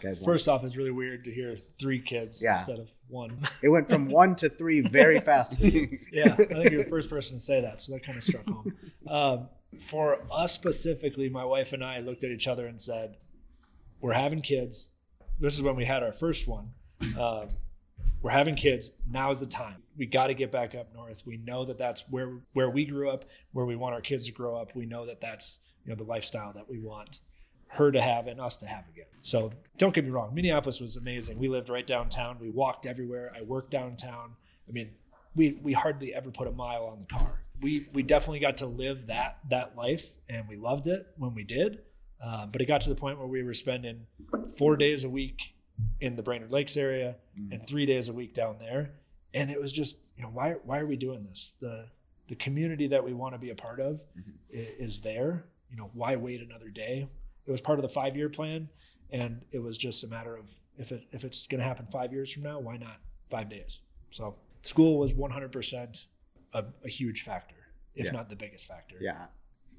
[0.00, 0.18] guys?
[0.24, 2.52] First off, it's really weird to hear three kids Yeah.
[2.56, 3.38] instead of one.
[3.62, 7.36] it went from one to three very fast yeah, I think you're the first person
[7.36, 8.74] to say that, so that kind of struck home.
[9.08, 13.16] Um, for us specifically, my wife and I looked at each other and said,
[14.00, 14.90] "We're having kids.
[15.38, 16.70] This is when we had our first one.
[17.18, 17.48] Um,
[18.22, 18.92] we're having kids.
[19.08, 19.82] Now is the time.
[19.98, 21.22] We got to get back up north.
[21.26, 24.32] We know that that's where where we grew up, where we want our kids to
[24.32, 24.74] grow up.
[24.74, 27.20] We know that that's you know the lifestyle that we want."
[27.68, 29.06] Her to have and us to have again.
[29.22, 31.38] So don't get me wrong, Minneapolis was amazing.
[31.38, 32.38] We lived right downtown.
[32.40, 33.32] We walked everywhere.
[33.36, 34.34] I worked downtown.
[34.68, 34.90] I mean,
[35.34, 37.42] we we hardly ever put a mile on the car.
[37.60, 41.42] We we definitely got to live that that life, and we loved it when we
[41.44, 41.80] did.
[42.24, 44.06] Uh, but it got to the point where we were spending
[44.56, 45.54] four days a week
[46.00, 47.16] in the Brainerd Lakes area
[47.52, 48.92] and three days a week down there,
[49.34, 51.54] and it was just you know why why are we doing this?
[51.60, 51.86] The
[52.28, 55.44] the community that we want to be a part of i- is there.
[55.70, 57.08] You know why wait another day?
[57.46, 58.68] It was part of the five year plan,
[59.10, 62.12] and it was just a matter of if it if it's going to happen five
[62.12, 62.98] years from now, why not
[63.30, 63.80] five days?
[64.10, 66.06] So school was one hundred percent
[66.52, 67.56] a a huge factor,
[67.94, 68.12] if Yeah.
[68.12, 68.96] not the biggest factor.
[69.00, 69.26] Yeah,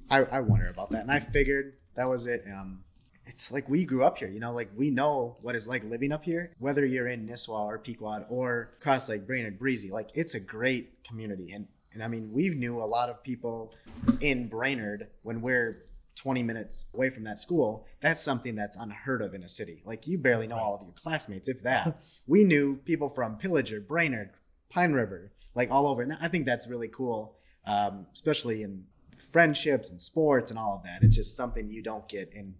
[0.10, 2.44] I, I wonder about that, and I figured that was it.
[2.52, 2.84] Um,
[3.26, 6.14] it's like we grew up here, you know, like we know what it's like living
[6.14, 6.54] up here.
[6.60, 11.04] Whether you're in Nisswa or Pequot or Cross Lake, Brainerd, Breezy, like it's a great
[11.04, 13.74] community, and and I mean we knew a lot of people
[14.22, 15.84] in Brainerd when we're
[16.18, 17.86] 20 minutes away from that school.
[18.02, 19.82] That's something that's unheard of in a city.
[19.86, 22.02] Like you barely know all of your classmates, if that.
[22.28, 24.32] we knew people from Pillager, Brainerd,
[24.70, 28.84] Pine River, like all over, and I think that's really cool, um, especially in
[29.32, 31.04] friendships and sports and all of that.
[31.04, 32.54] It's just something you don't get in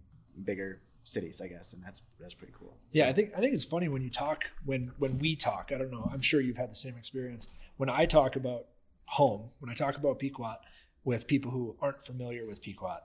[0.44, 2.76] bigger cities, I guess, and that's that's pretty cool.
[2.92, 5.70] Yeah, I think I think it's funny when you talk when when we talk.
[5.74, 6.08] I don't know.
[6.12, 7.48] I'm sure you've had the same experience.
[7.76, 8.66] When I talk about
[9.06, 10.56] home, when I talk about Pequot
[11.04, 13.00] with people who aren't familiar with Pequot,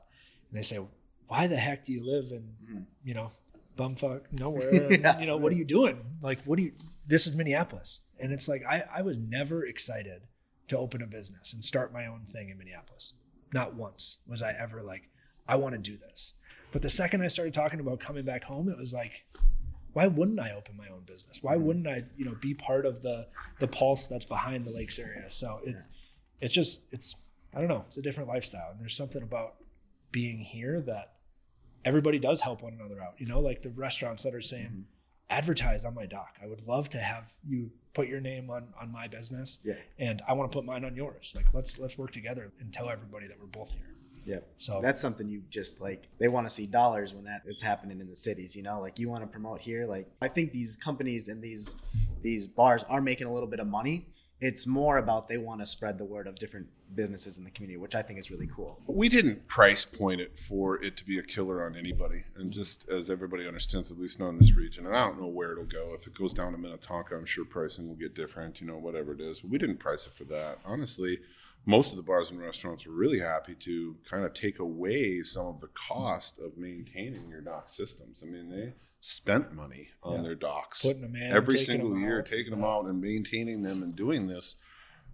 [0.54, 0.80] and they say,
[1.28, 2.86] "Why the heck do you live in Mhm.
[3.04, 3.32] you know
[3.76, 4.94] bumfuck nowhere?
[5.02, 6.18] Yeah, you know what are you doing?
[6.22, 6.74] Like what do you?
[7.08, 10.22] This is Minneapolis, and it's like I I was never excited
[10.68, 13.14] to open a business and start my own thing in Minneapolis.
[13.54, 15.10] Not once was I ever like,
[15.48, 16.34] I want to do this.
[16.72, 19.26] But the second I started talking about coming back home, it was like,
[19.94, 21.44] why wouldn't I open my own business?
[21.44, 23.28] Why wouldn't I, you know, be part of the
[23.60, 25.30] the pulse that's behind the lakes area?
[25.30, 25.88] So it's
[26.42, 27.16] it's just it's
[27.54, 28.72] I don't know, it's a different lifestyle.
[28.72, 29.56] And there's something about
[30.14, 31.16] being here that
[31.84, 33.16] everybody does help one another out.
[33.20, 34.84] You know, like the restaurants that are saying, Mhm.
[35.30, 36.38] advertise on my dock.
[36.42, 39.76] I would love to have you put your name on on my business Yeah.
[39.98, 41.34] and I want to put mine on yours.
[41.36, 43.90] Like let's let's work together and tell everybody that we're both here.
[44.26, 44.40] Yeah.
[44.58, 46.08] So That's something you just like.
[46.18, 48.56] They want to see dollars when that is happening in the cities.
[48.56, 49.86] You know, like you want to promote here.
[49.86, 51.76] Like I think these companies and these
[52.22, 54.08] these bars are making a little bit of money.
[54.44, 57.78] It's more about they want to spread the word of different businesses in the community,
[57.78, 58.78] which I think is really cool.
[58.88, 62.24] we didn't price point it for it to be a killer on anybody.
[62.36, 65.28] And just as everybody understands, at least not in this region, and I don't know
[65.28, 65.94] where it'll go.
[65.94, 69.14] If it goes down to Minnetonka, I'm sure pricing will get different, you know, whatever
[69.14, 69.40] it is.
[69.40, 70.60] But we didn't price it for that.
[70.66, 71.20] Honestly,
[71.66, 75.48] most of the bars and restaurants were really happy to kind of take away some
[75.48, 78.22] of the cost of maintaining your dock systems.
[78.26, 80.22] I mean, they spent money on Yeah.
[80.24, 82.26] their docks in every single year, out.
[82.26, 84.56] taking them out and maintaining them and doing this.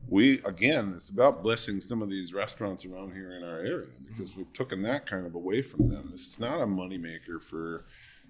[0.07, 4.35] We again, it's about blessing some of these restaurants around here in our area because
[4.35, 6.09] we've taken that kind of away from them.
[6.11, 7.85] This is not a moneymaker for,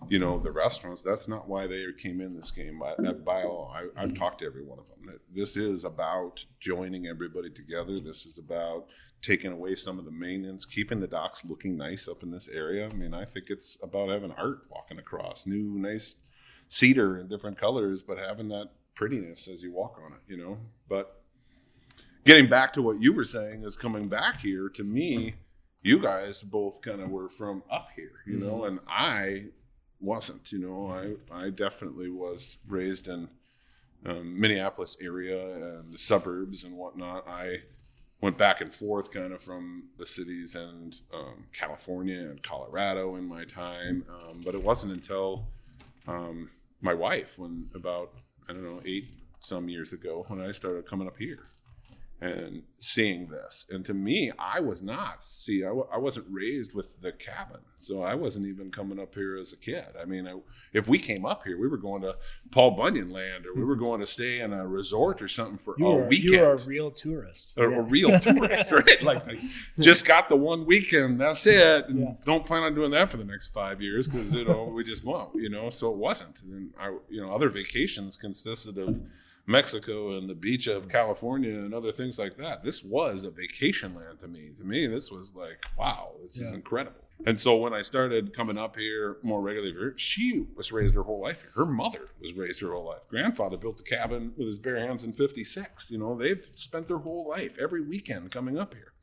[0.07, 1.01] you know, the restaurants.
[1.01, 2.79] That's not why they came in this game.
[2.79, 4.17] By, by all, I, I've mm-hmm.
[4.17, 5.19] talked to every one of them.
[5.33, 7.99] This is about joining everybody together.
[7.99, 8.87] This is about
[9.21, 12.87] taking away some of the maintenance, keeping the docks looking nice up in this area.
[12.87, 16.15] I mean, I think it's about having art walking across, new nice
[16.67, 20.57] cedar in different colors, but having that prettiness as you walk on it, you know.
[20.87, 21.21] But
[22.23, 25.35] getting back to what you were saying is coming back here to me,
[25.81, 28.67] you guys both kind of were from up here, you know, mm-hmm.
[28.67, 29.45] and I
[29.99, 30.87] wasn't, you know,
[31.31, 33.29] I, I definitely was raised in
[34.05, 37.27] um, Minneapolis area and the suburbs and whatnot.
[37.27, 37.57] I
[38.21, 43.25] went back and forth kind of from the cities and um, California and Colorado in
[43.27, 45.47] my time, um, but it wasn't until
[46.07, 46.49] um,
[46.81, 48.13] my wife, when about
[48.47, 49.07] I don't know eight
[49.41, 51.45] some years ago, when I started coming up here
[52.21, 53.65] and seeing this.
[53.69, 55.23] And to me, I was not.
[55.23, 59.15] See, I, w- I wasn't raised with the cabin, so I wasn't even coming up
[59.15, 59.85] here as a kid.
[60.01, 60.35] I mean, I,
[60.73, 62.17] if we came up here, we were going to
[62.51, 65.75] Paul Bunyan Land, or we were going to stay in a resort or something for
[65.77, 66.33] You a weekend.
[66.33, 67.57] you were a real tourist.
[67.57, 69.01] a, a real tourist, right?
[69.01, 69.23] Like,
[69.79, 71.87] just got the one weekend, that's it.
[71.87, 72.13] And Yeah.
[72.25, 75.05] don't plan on doing that for the next five years because you know we just
[75.05, 75.69] won't, you know.
[75.69, 76.41] So it wasn't.
[76.43, 79.01] And I, you know, other vacations consisted of
[79.49, 82.63] Mexico and the beach of California and other things like that.
[82.63, 84.51] This was a vacation land to me.
[84.57, 87.01] To me, this was like, wow, this is incredible.
[87.25, 91.19] And so when I started coming up here more regularly, she was raised her whole
[91.19, 91.51] life here.
[91.55, 93.09] Her mother was raised her whole life.
[93.09, 95.91] Grandfather built a cabin with his bare hands in 56.
[95.91, 98.93] You know, they've spent their whole life every weekend coming up here.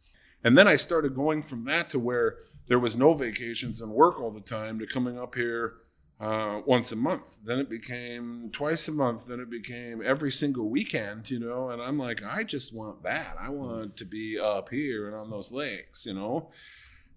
[0.45, 2.37] And then I started going from that to where
[2.69, 5.75] there was no vacations and work all the time to coming up here
[6.21, 7.39] uh, once a month.
[7.45, 9.27] Then it became twice a month.
[9.27, 11.71] Then it became every single weekend, you know.
[11.71, 13.37] And I'm like, I just want that.
[13.39, 16.51] I want to be up here and on those lakes, you know.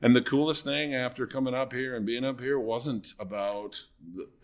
[0.02, 3.84] And the coolest thing after coming up here and being up here wasn't about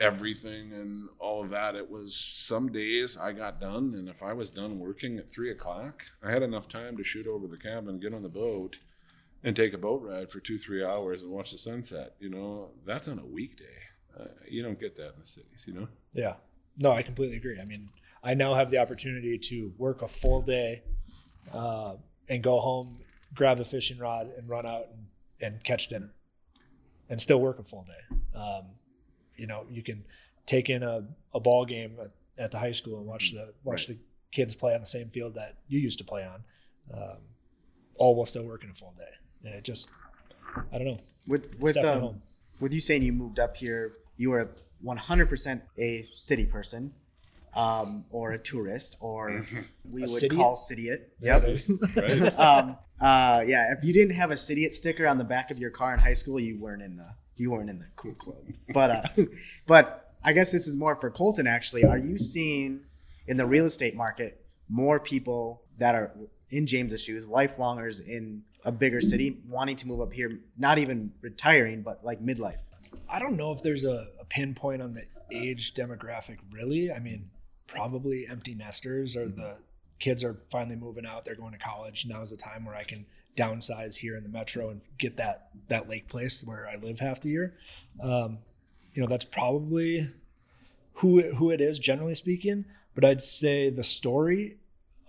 [0.02, 1.76] everything and all of that.
[1.76, 5.52] It was some days I got done, and if I was done working at three
[5.52, 8.80] o'clock, I had enough time to shoot over the cabin, get on the boat,
[9.46, 12.16] and take a boat ride for two, three hours and watch the sunset.
[12.20, 13.95] You know, that's on a weekday.
[14.20, 15.88] Uh, you don't get that in the cities, you know?
[16.14, 16.36] Yeah.
[16.78, 17.60] No, I completely agree.
[17.60, 17.90] I mean,
[18.24, 20.84] I now have the opportunity to work a full day
[21.54, 21.96] uh,
[22.30, 23.00] and go home,
[23.34, 25.08] grab a fishing rod, and run out and,
[25.42, 26.12] and catch dinner
[27.10, 28.18] and still work a full day.
[28.40, 28.66] Um,
[29.36, 30.04] you know, you can
[30.46, 33.88] take in a, a ball game at, at the high school and watch the watch
[33.88, 33.98] the
[34.32, 36.44] kids play on the same field that you used to play on,
[36.94, 37.18] um,
[37.98, 39.04] all while still working a full day.
[39.44, 39.90] And it just,
[40.72, 41.00] I don't know.
[41.28, 42.22] With with um,
[42.60, 44.50] with you saying you moved up here, you were
[44.84, 46.94] 100% a city person,
[47.56, 49.46] um, or a tourist, or
[49.90, 50.36] we would cityite?
[50.36, 50.56] call.
[51.20, 51.72] There it is.
[51.96, 52.40] Right?
[52.40, 55.70] um, uh, yeah, if you didn't have a cityite sticker on the back of your
[55.70, 58.44] car in high school, you weren't in the you weren't in the cool club.
[58.74, 59.24] But uh,
[59.68, 61.48] but I guess this is more for Colton.
[61.48, 62.82] Actually, are you seeing
[63.28, 66.12] in the real estate market more people that are
[66.50, 71.12] in James's shoes, lifelongers in a bigger city, wanting to move up here, not even
[71.22, 72.58] retiring, but like midlife?
[73.10, 76.92] I don't know if there's a, a pinpoint on the age demographic really.
[76.92, 77.30] I mean,
[77.68, 79.58] probably empty nesters or the
[80.00, 81.26] kids are finally moving out.
[81.26, 82.06] They're going to college.
[82.06, 85.50] Now is the time where I can downsize here in the metro and get that
[85.68, 87.56] that lake place where I live half the year.
[88.02, 88.40] Um,
[88.94, 90.10] you know, that's probably
[90.94, 92.66] who it, who it is generally speaking.
[92.94, 94.58] But I'd say the story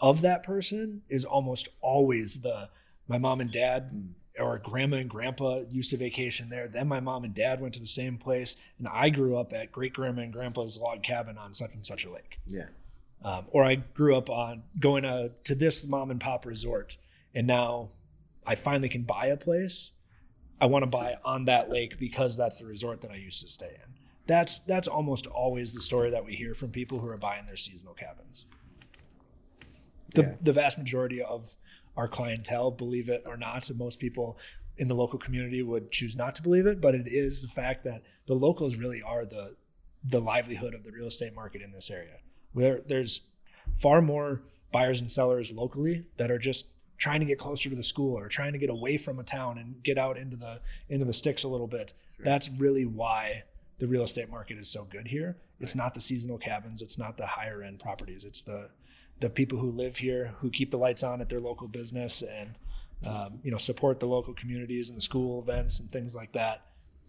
[0.01, 2.69] of that person is almost always the
[3.09, 6.69] my mom and dad or grandma and grandpa used to vacation there.
[6.69, 9.73] Then my mom and dad went to the same place, and I grew up at
[9.73, 12.39] great grandma and grandpa's log cabin on such and such a lake.
[12.47, 12.67] Yeah.
[13.23, 16.97] Um, or I grew up on going to, to this mom and pop resort,
[17.35, 17.89] and now
[18.47, 19.93] I finally can buy a place.
[20.61, 23.49] I want to buy on that lake because that's the resort that I used to
[23.49, 23.95] stay in.
[24.27, 27.57] That's that's almost always the story that we hear from people who are buying their
[27.57, 28.45] seasonal cabins.
[30.15, 30.35] The Yeah.
[30.41, 31.57] the vast majority of
[31.97, 34.39] our clientele believe it or not, most people
[34.79, 37.85] in the local community would choose not to believe it, but it is the fact
[37.85, 39.57] that the locals really are the
[40.05, 42.19] the livelihood of the real estate market in this area.
[42.53, 43.23] Where there's
[43.79, 47.83] far more buyers and sellers locally that are just trying to get closer to the
[47.83, 51.05] school or trying to get away from a town and get out into the into
[51.05, 51.93] the sticks a little bit.
[52.19, 53.45] That's really why
[53.79, 55.37] the real estate market is so good here.
[55.61, 58.25] It's not the seasonal cabins, it's not the higher end properties.
[58.25, 58.71] It's the
[59.21, 62.55] the people who live here who keep the lights on at their local business and
[63.07, 66.63] um, you know support the local communities and the school events and things like that.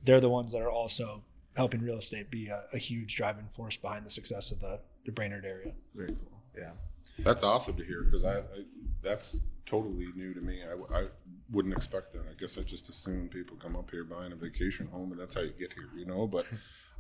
[0.04, 1.24] They're the ones that are also
[1.56, 5.12] helping real estate be a, a huge driving force behind the success of the, the
[5.12, 5.74] Brainerd area.
[5.96, 6.40] Very cool.
[6.56, 6.72] Yeah.
[7.20, 8.64] That's awesome to hear because I, I
[9.02, 10.60] that's totally new to me.
[10.64, 11.06] I, I
[11.52, 12.22] wouldn't expect that.
[12.30, 15.34] I guess I just assume people come up here buying a vacation home and that's
[15.36, 16.28] how you get here, you know.
[16.28, 16.46] But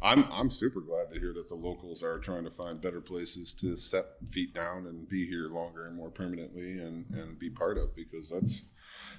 [0.01, 3.53] I'm I'm super glad to hear that the locals are trying to find better places
[3.55, 7.77] to set feet down and be here longer and more permanently and and be part
[7.77, 8.63] of because that's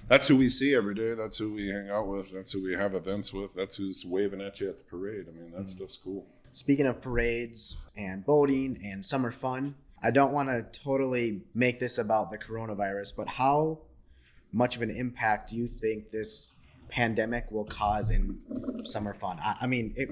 [0.07, 1.13] that's who we see every day.
[1.13, 2.31] That's who we hang out with.
[2.31, 3.53] That's who we have events with.
[3.53, 5.25] That's who's waving at you at the parade.
[5.27, 5.67] I mean, that mm-hmm.
[5.67, 6.25] stuff's cool.
[6.51, 11.97] Speaking of parades and boating and summer fun, I don't want to totally make this
[11.97, 13.79] about the coronavirus, but how
[14.51, 16.53] much of an impact do you think this
[16.89, 18.39] pandemic will cause in
[18.85, 19.37] summer fun?
[19.41, 20.09] I, I mean, it,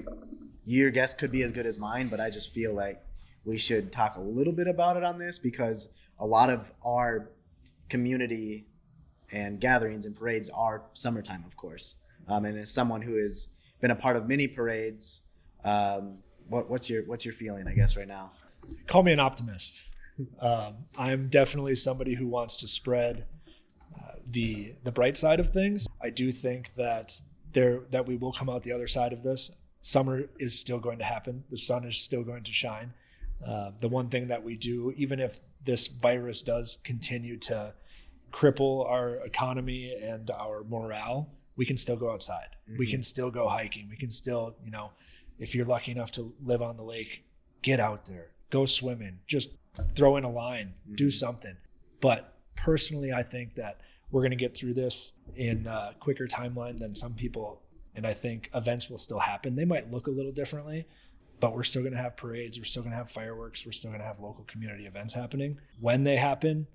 [0.68, 3.02] your guess could be as good as mine, but I just feel like
[3.44, 7.30] we should talk a little bit about it on this because a lot of our
[7.88, 8.66] community
[9.32, 11.94] and gatherings and parades are summertime, of course.
[12.28, 13.48] Um, and as someone who has
[13.80, 15.22] been a part of many parades,
[15.64, 17.66] um, what, what's your what's your feeling?
[17.66, 18.32] I guess right now.
[18.86, 19.86] Call me an optimist.
[20.40, 23.24] Um, I'm definitely somebody who wants to spread
[23.96, 25.86] uh, the the bright side of things.
[26.02, 27.18] I do think that
[27.54, 29.50] there that we will come out the other side of this.
[29.88, 31.42] Summer is still going to happen.
[31.48, 32.92] The sun is still going to shine.
[33.42, 37.72] Uh, the one thing that we do, even if this virus does continue to
[38.30, 42.48] cripple our economy and our morale, we can still go outside.
[42.78, 43.88] We can still go hiking.
[43.88, 44.90] We can still, you know,
[45.38, 47.24] if you're lucky enough to live on the lake,
[47.62, 49.48] get out there, go swimming, just
[49.94, 51.56] throw in a line, do something.
[52.02, 56.78] But personally, I think that we're going to get through this in a quicker timeline
[56.78, 57.62] than some people.
[57.98, 59.56] And I think events will still happen.
[59.56, 60.86] They might look a little differently,
[61.40, 62.56] but we're still going to have parades.
[62.56, 63.66] We're still going to have fireworks.
[63.66, 65.58] We're still going to have local community events happening.
[65.80, 66.68] When they happen,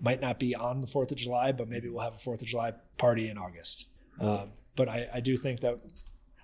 [0.00, 2.46] might not be on the 4th of July, but maybe we'll have a 4th of
[2.46, 3.88] July party in August.
[4.18, 5.78] Um, but I, I do think that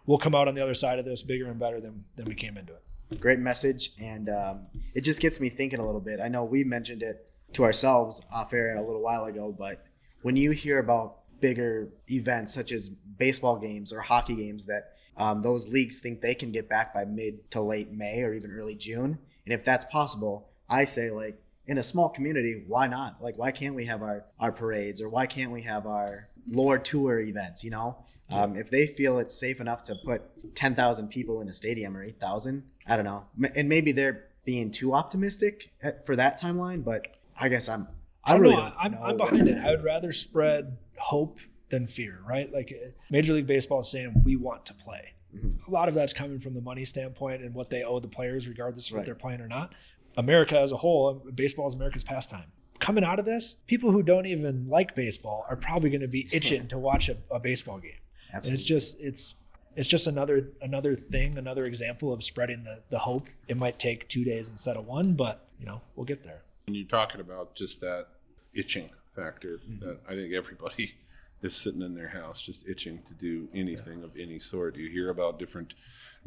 [0.04, 2.34] we'll come out on the other side of this bigger and better than, than we
[2.34, 3.20] came into it.
[3.20, 6.20] Great message, and um, it just gets me thinking a little bit.
[6.20, 9.82] I know we mentioned it to ourselves off air a little while ago, but
[10.20, 15.42] when you hear about bigger events such as baseball games or hockey games that um,
[15.42, 18.74] those leagues think they can get back by mid to late May or even early
[18.74, 23.22] June, and if that's possible, I say like in a small community, why not?
[23.22, 26.78] Like, why can't we have our our parades or why can't we have our Lore
[26.78, 27.62] Tour events?
[27.62, 31.48] You know, um, if they feel it's safe enough to put ten thousand people in
[31.48, 33.24] a stadium or eight thousand, I don't know,
[33.54, 35.70] and maybe they're being too optimistic
[36.04, 36.84] for that timeline.
[36.84, 37.06] But
[37.38, 37.88] I guess I'm.
[38.24, 38.72] I, I don't really know.
[38.78, 39.58] I'm, know I'm behind it.
[39.58, 42.52] I would rather spread hope than fear, right?
[42.52, 45.14] Like uh, Major League Baseball is saying we want to play.
[45.34, 45.66] Mhm.
[45.66, 48.48] A lot of that's coming from the money standpoint and what they owe the players,
[48.48, 49.74] regardless of what they're playing or not.
[50.16, 52.50] America as a whole, baseball is America's pastime.
[52.80, 56.28] Coming out of this, people who don't even like baseball are probably going to be
[56.32, 57.92] itching to watch a, a baseball game.
[58.32, 58.48] Absolutely.
[58.50, 59.34] And it's just it's
[59.76, 63.28] it's just another another thing, another example of spreading the, the hope.
[63.48, 66.42] It might take two days instead of one, but you know we'll get there.
[66.70, 68.06] When you're talking about just that
[68.54, 69.84] itching factor, mm-hmm.
[69.84, 70.94] that I think everybody
[71.42, 74.76] is sitting in their house just itching to do anything of any sort.
[74.76, 75.74] You hear about different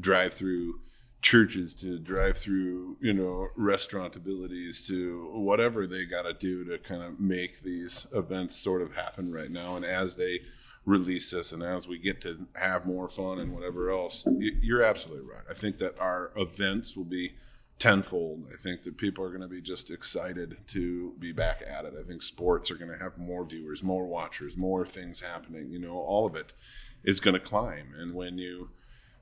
[0.02, 0.82] drive-through
[1.22, 7.04] churches to drive-through, you know, restaurant abilities to whatever they got to do to kind
[7.04, 9.78] of make these events sort of happen right now.
[9.78, 10.42] And as they
[10.86, 15.26] release this and as we get to have more fun and whatever else, you're absolutely
[15.26, 15.46] right.
[15.50, 17.36] I think that our events will be
[17.80, 18.48] tenfold.
[18.52, 21.94] I think that people are going to be just excited to be back at it.
[22.00, 25.70] I think sports are going to have more viewers, more watchers, more things happening.
[25.70, 26.54] You know, all of it
[27.04, 27.94] is going to climb.
[27.98, 28.70] And when you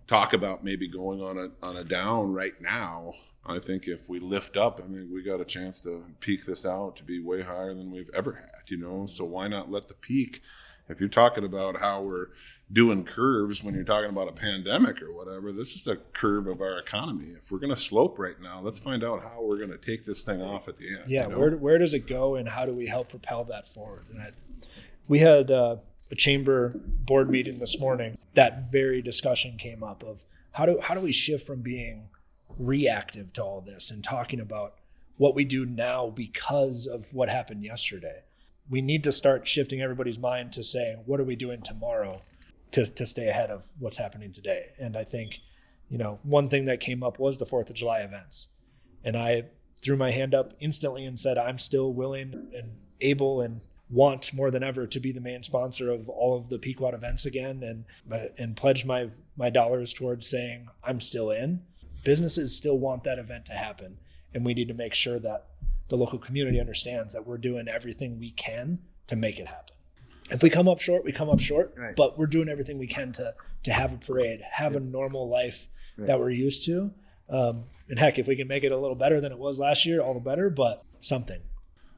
[0.07, 3.13] talk about maybe going on a on a down right now,
[3.45, 6.65] I think if we lift up, I think we got a chance to peak this
[6.65, 8.69] out to be way higher than we've ever had.
[8.69, 10.41] You know, so why not let the peak?
[10.89, 12.27] If you're talking about how we're
[12.71, 16.61] doing curves when you're talking about a pandemic or whatever, this is a curve of
[16.61, 17.33] our economy.
[17.35, 20.05] If we're going to slope right now, let's find out how we're going to take
[20.05, 21.03] this thing off at the end.
[21.07, 21.39] Yeah, you know?
[21.39, 24.05] where where does it go, and how do we help propel that forward?
[24.11, 24.31] And I,
[25.07, 25.77] we had uh,
[26.09, 28.17] a chamber board meeting this morning.
[28.35, 32.09] That very discussion came up of how do how do we shift from being
[32.57, 34.75] reactive to all this and talking about
[35.17, 38.23] what we do now because of what happened yesterday.
[38.69, 42.21] We need to start shifting everybody's mind to saying, what are we doing tomorrow
[42.71, 44.71] to, to stay ahead of what's happening today?
[44.79, 45.39] And I think,
[45.89, 48.49] you know, one thing that came up was the Fourth of July events.
[49.03, 49.45] And I
[49.81, 54.51] threw my hand up instantly and said, I'm still willing and able and want more
[54.51, 57.83] than ever to be the main sponsor of all of the Pequot events again and
[58.37, 61.63] and pledge my my dollars towards saying I'm still in.
[62.03, 63.97] Businesses still want that event to happen
[64.33, 65.47] and we need to make sure that
[65.89, 69.75] the local community understands that we're doing everything we can to make it happen.
[70.31, 71.95] If we come up short, we come up short, Right.
[71.95, 75.67] but we're doing everything we can to to have a parade, have a normal life
[75.97, 76.91] that we're used to.
[77.29, 79.85] Um, and heck, if we can make it a little better than it was last
[79.85, 80.49] year, all the better.
[80.49, 81.41] But something.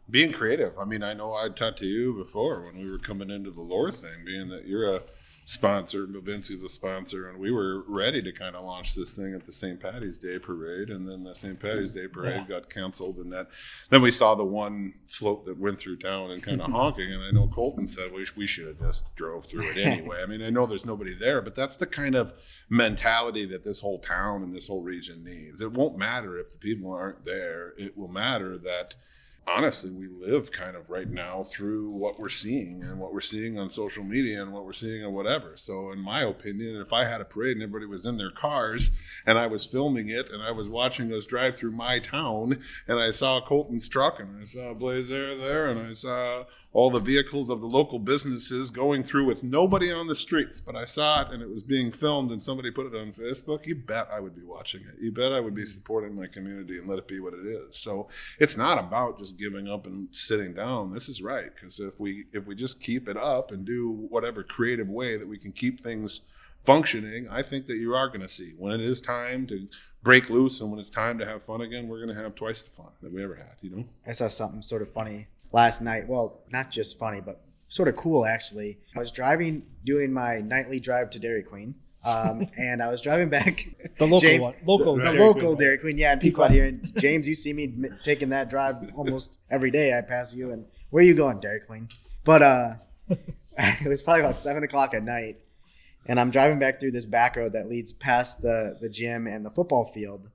[0.10, 0.78] being creative.
[0.78, 3.62] I mean, I know I talked to you before when we were coming into the
[3.62, 5.02] lore thing, being that you're a
[5.46, 9.34] sponsor, but Vincey's a sponsor, and we were ready to kind of launch this thing
[9.34, 9.80] at the St.
[9.80, 11.60] Patty's Day parade, and then the St.
[11.60, 12.56] Patty's Day parade Yeah.
[12.60, 13.48] got canceled, and that
[13.90, 17.24] then we saw the one float that went through town and kind of honking, and
[17.24, 20.22] I know Colton said we, we should have just drove through it anyway.
[20.24, 22.34] I mean, I know there's nobody there, but that's the kind of
[22.70, 25.62] mentality that this whole town and this whole region needs.
[25.62, 27.74] It won't matter if the people aren't there.
[27.78, 28.96] It will matter that
[29.48, 33.58] honestly, we live kind of right now through what we're seeing and what we're seeing
[33.58, 35.56] on social media and what we're seeing and whatever.
[35.56, 38.92] So, in my opinion, if I had a parade and everybody was in their cars
[39.26, 43.00] and I was filming it and I was watching us drive through my town and
[43.00, 47.00] I saw Colton's truck and I saw Blaze Air there and I saw all the
[47.00, 51.22] vehicles of the local businesses going through with nobody on the streets, but I saw
[51.22, 54.20] it and it was being filmed and somebody put it on Facebook, you bet I
[54.20, 54.96] would be watching it.
[55.00, 55.68] You bet I would be mm-hmm.
[55.68, 57.76] supporting my community and let it be what it is.
[57.78, 58.10] So
[58.40, 60.92] it's not about just giving up and sitting down.
[60.92, 64.42] This is right because if we if we just keep it up and do whatever
[64.42, 66.22] creative way that we can keep things
[66.66, 69.68] functioning, I think that you are going to see when it is time to
[70.02, 72.62] break loose and when it's time to have fun again, we're going to have twice
[72.64, 73.56] the fun that we ever had.
[73.62, 73.86] You know.
[74.08, 76.08] I saw something sort of funny last night.
[76.10, 78.80] Well, not just funny, but sort of cool actually.
[78.96, 83.30] I was driving, doing my nightly drive to Dairy Queen, um, and I was driving
[83.30, 83.66] back.
[83.98, 85.58] The local James- one, local, the Dairy local Queen.
[85.58, 86.50] Dairy Queen, yeah, in Pequot.
[86.50, 86.66] Here.
[86.66, 89.98] And James, you see me m- taking that drive almost every day.
[89.98, 91.88] I pass you, and where are you going, Dairy Queen?
[92.26, 92.74] But uh,
[93.10, 95.38] it was probably about seven o'clock at night,
[96.06, 99.46] and I'm driving back through this back road that leads past the the gym and
[99.46, 100.30] the football field,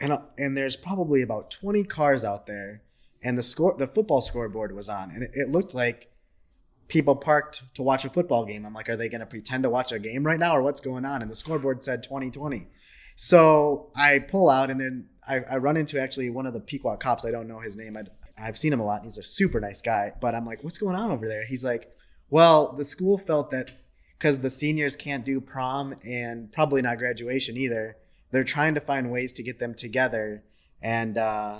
[0.00, 2.82] and uh, and there's probably about 20 cars out there,
[3.22, 6.10] and the score the football scoreboard was on, and it, it looked like
[6.88, 8.64] people parked to watch a football game.
[8.64, 10.80] I'm like, are they going to pretend to watch a game right now, or what's
[10.80, 11.22] going on?
[11.22, 12.66] And the scoreboard said 2020.
[13.14, 16.96] So I pull out, and then I, I run into actually one of the Pequot
[16.96, 17.26] cops.
[17.26, 17.96] I don't know his name.
[17.96, 18.04] I,
[18.38, 19.02] I've seen him a lot.
[19.02, 20.12] and He's a super nice guy.
[20.20, 21.44] But I'm like, what's going on over there?
[21.44, 21.92] He's like,
[22.30, 23.72] well, the school felt that
[24.18, 27.96] because the seniors can't do prom and probably not graduation either,
[28.30, 30.44] they're trying to find ways to get them together.
[30.82, 31.58] And uh,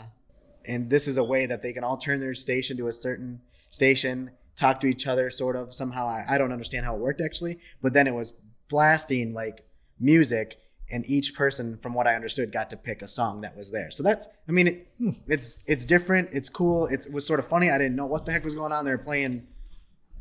[0.69, 3.41] and this is a way that they can all turn their station to a certain
[3.71, 6.07] station, talk to each other, sort of somehow.
[6.07, 8.35] I, I don't understand how it worked actually, but then it was
[8.69, 9.65] blasting like
[9.99, 10.59] music,
[10.91, 13.91] and each person, from what I understood, got to pick a song that was there.
[13.91, 15.11] So that's, I mean, it, hmm.
[15.27, 17.71] it's it's different, it's cool, it's, it was sort of funny.
[17.71, 18.85] I didn't know what the heck was going on.
[18.85, 19.47] They were playing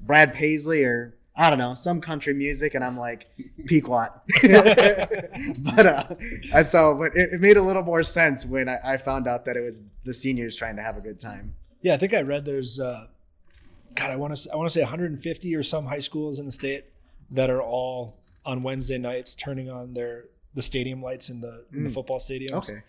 [0.01, 3.27] Brad Paisley or I don't know some country music, and I'm like
[3.67, 4.07] Pequot.
[4.41, 6.03] but uh,
[6.53, 9.45] and so, but it, it made a little more sense when I, I found out
[9.45, 11.53] that it was the seniors trying to have a good time.
[11.81, 13.07] Yeah, I think I read there's, uh,
[13.95, 16.51] God, I want to I want to say 150 or some high schools in the
[16.51, 16.85] state
[17.31, 20.25] that are all on Wednesday nights turning on their
[20.55, 21.93] the stadium lights in the in the Mm.
[21.93, 22.69] football stadiums.
[22.69, 22.81] Okay.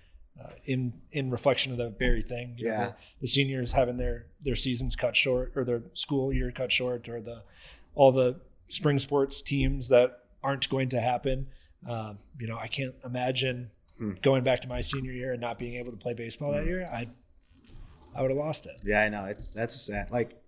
[0.43, 2.55] Uh, in in reflection of the very thing.
[2.57, 2.87] You know, Yeah.
[2.87, 7.09] the, the seniors having their their seasons cut short or their school year cut short
[7.09, 7.43] or the
[7.99, 10.11] all the spring sports teams that
[10.43, 11.49] aren't going to happen.
[11.89, 14.13] Um, you know, I can't imagine Hmm.
[14.23, 16.87] going back to my senior year and not being able to play baseball that year.
[16.87, 17.09] I
[18.15, 18.77] I would have lost it.
[18.85, 19.25] Yeah, I know.
[19.25, 20.11] It's that's sad.
[20.13, 20.41] Like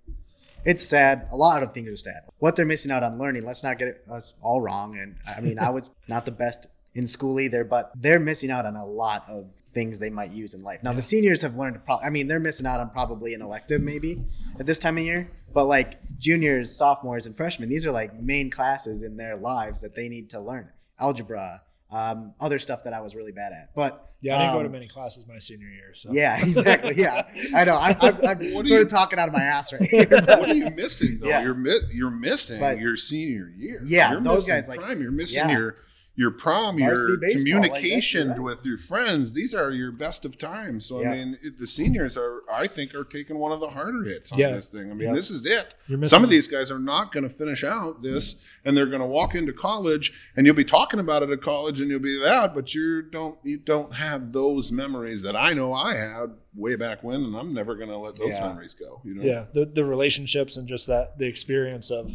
[0.65, 1.27] it's sad.
[1.33, 2.23] A lot of things are sad.
[2.39, 3.45] What they're missing out on learning.
[3.45, 4.97] Let's not get it, us all wrong.
[4.99, 8.67] And I mean, I was not the best in school either, but they're missing out
[8.67, 10.83] on a lot of things they might use in life.
[10.83, 11.85] Now the seniors have learned.
[11.85, 14.25] Pro- I mean, they're missing out on probably an elective maybe
[14.59, 15.31] at this time of year.
[15.53, 19.95] But like juniors, sophomores, and freshmen, these are like main classes in their lives that
[19.97, 20.69] they need to learn.
[20.99, 23.75] Algebra, um, other stuff that I was really bad at.
[23.75, 25.93] But Yeah, I didn't go to um, many classes my senior year.
[25.95, 26.95] So Yeah, exactly.
[26.97, 27.77] Yeah, I know.
[27.77, 30.07] I'm, I'm, I'm What sort you- of talking out of my ass right here.
[30.09, 31.29] what are you missing though?
[31.29, 31.43] Yeah.
[31.43, 33.83] You're mi- you're missing But- your senior year.
[33.85, 35.01] Yeah, you're those missing guys, like- prime.
[35.03, 35.57] You're missing yeah.
[35.57, 35.77] your
[36.17, 38.43] your prom, your baseball, communication you're right.
[38.57, 39.33] with your friends.
[39.33, 40.85] These are your best of times.
[40.85, 41.13] So Yeah.
[41.13, 44.31] I mean, it, the seniors are, I think, are taking one of the harder hits
[44.33, 44.51] on Yeah.
[44.51, 44.91] this thing.
[44.91, 45.15] I mean, Yep.
[45.15, 45.75] this is it.
[45.87, 49.01] You're Some of these guys are not going to finish out this, and they're going
[49.01, 52.19] to walk into college, and you'll be talking about it at college, and you'll be
[52.21, 56.77] that, but you don't you don't have those memories that I know I had way
[56.77, 58.49] back when, and I'm never going to let those Yeah.
[58.49, 59.01] memories go.
[59.05, 59.23] You know?
[59.23, 62.11] yeah, the the relationships and just that the experience of,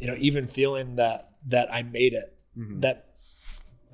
[0.00, 2.32] you know, even feeling that that I made it.
[2.56, 2.80] Mhm.
[2.82, 3.02] That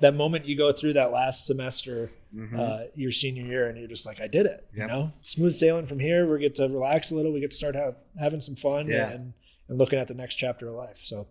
[0.00, 2.58] that moment you go through that last semester, Mhm.
[2.58, 4.66] uh, your senior year, and you're just like, I did it.
[4.74, 4.88] Yep.
[4.88, 6.26] You know, smooth sailing from here.
[6.32, 7.32] We get to relax a little.
[7.32, 9.10] We get to start have, having some fun Yeah.
[9.12, 9.32] and
[9.68, 10.98] and looking at the next chapter of life.
[11.02, 11.28] So,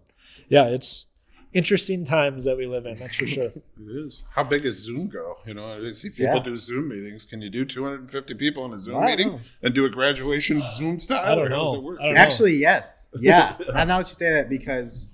[0.48, 1.06] yeah, it's
[1.54, 2.96] interesting times that we live in.
[2.96, 3.52] That's for sure.
[3.78, 4.24] It is.
[4.32, 5.38] How big is Zoom go?
[5.46, 6.42] You know, I see people Yeah.
[6.44, 7.26] do Zoom meetings.
[7.26, 9.40] Can you do 250 people in a Zoom I meeting know.
[9.62, 11.26] and do a graduation Zoom style?
[11.26, 11.80] I don't or How does know.
[11.80, 12.00] it work?
[12.00, 12.20] I don't know.
[12.22, 13.06] Actually, yes.
[13.20, 13.58] Yeah.
[13.76, 15.10] and now that you say that, because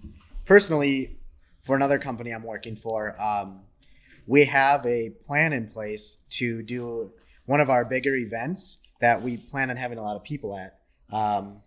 [0.45, 1.16] personally,
[1.67, 3.59] for another company I'm working for, um,
[4.25, 7.11] we have a plan in place to do
[7.45, 10.79] one of our bigger events that we plan on having a lot of people at.
[11.11, 11.57] Um,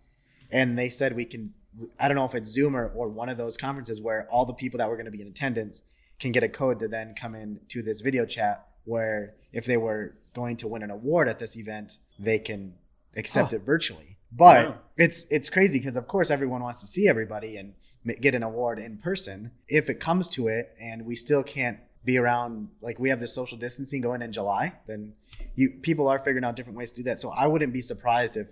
[0.51, 1.53] and they said we can,
[1.99, 4.53] I don't know if it's Zoom or, or one of those conferences where all the
[4.53, 5.83] people that were going to be in attendance
[6.19, 9.77] can get a code to then come in to this video chat where if they
[9.77, 12.73] were going to win an award at this event, they can
[13.15, 13.57] accept Huh.
[13.57, 14.17] it virtually.
[14.31, 14.73] But Yeah.
[14.97, 17.73] it's it's crazy because of course everyone wants to see everybody and
[18.19, 19.51] get an award in person.
[19.67, 23.33] If it comes to it and we still can't be around like we have this
[23.33, 25.13] social distancing going in July, then
[25.55, 27.19] you people are figuring out different ways to do that.
[27.19, 28.47] So I wouldn't be surprised if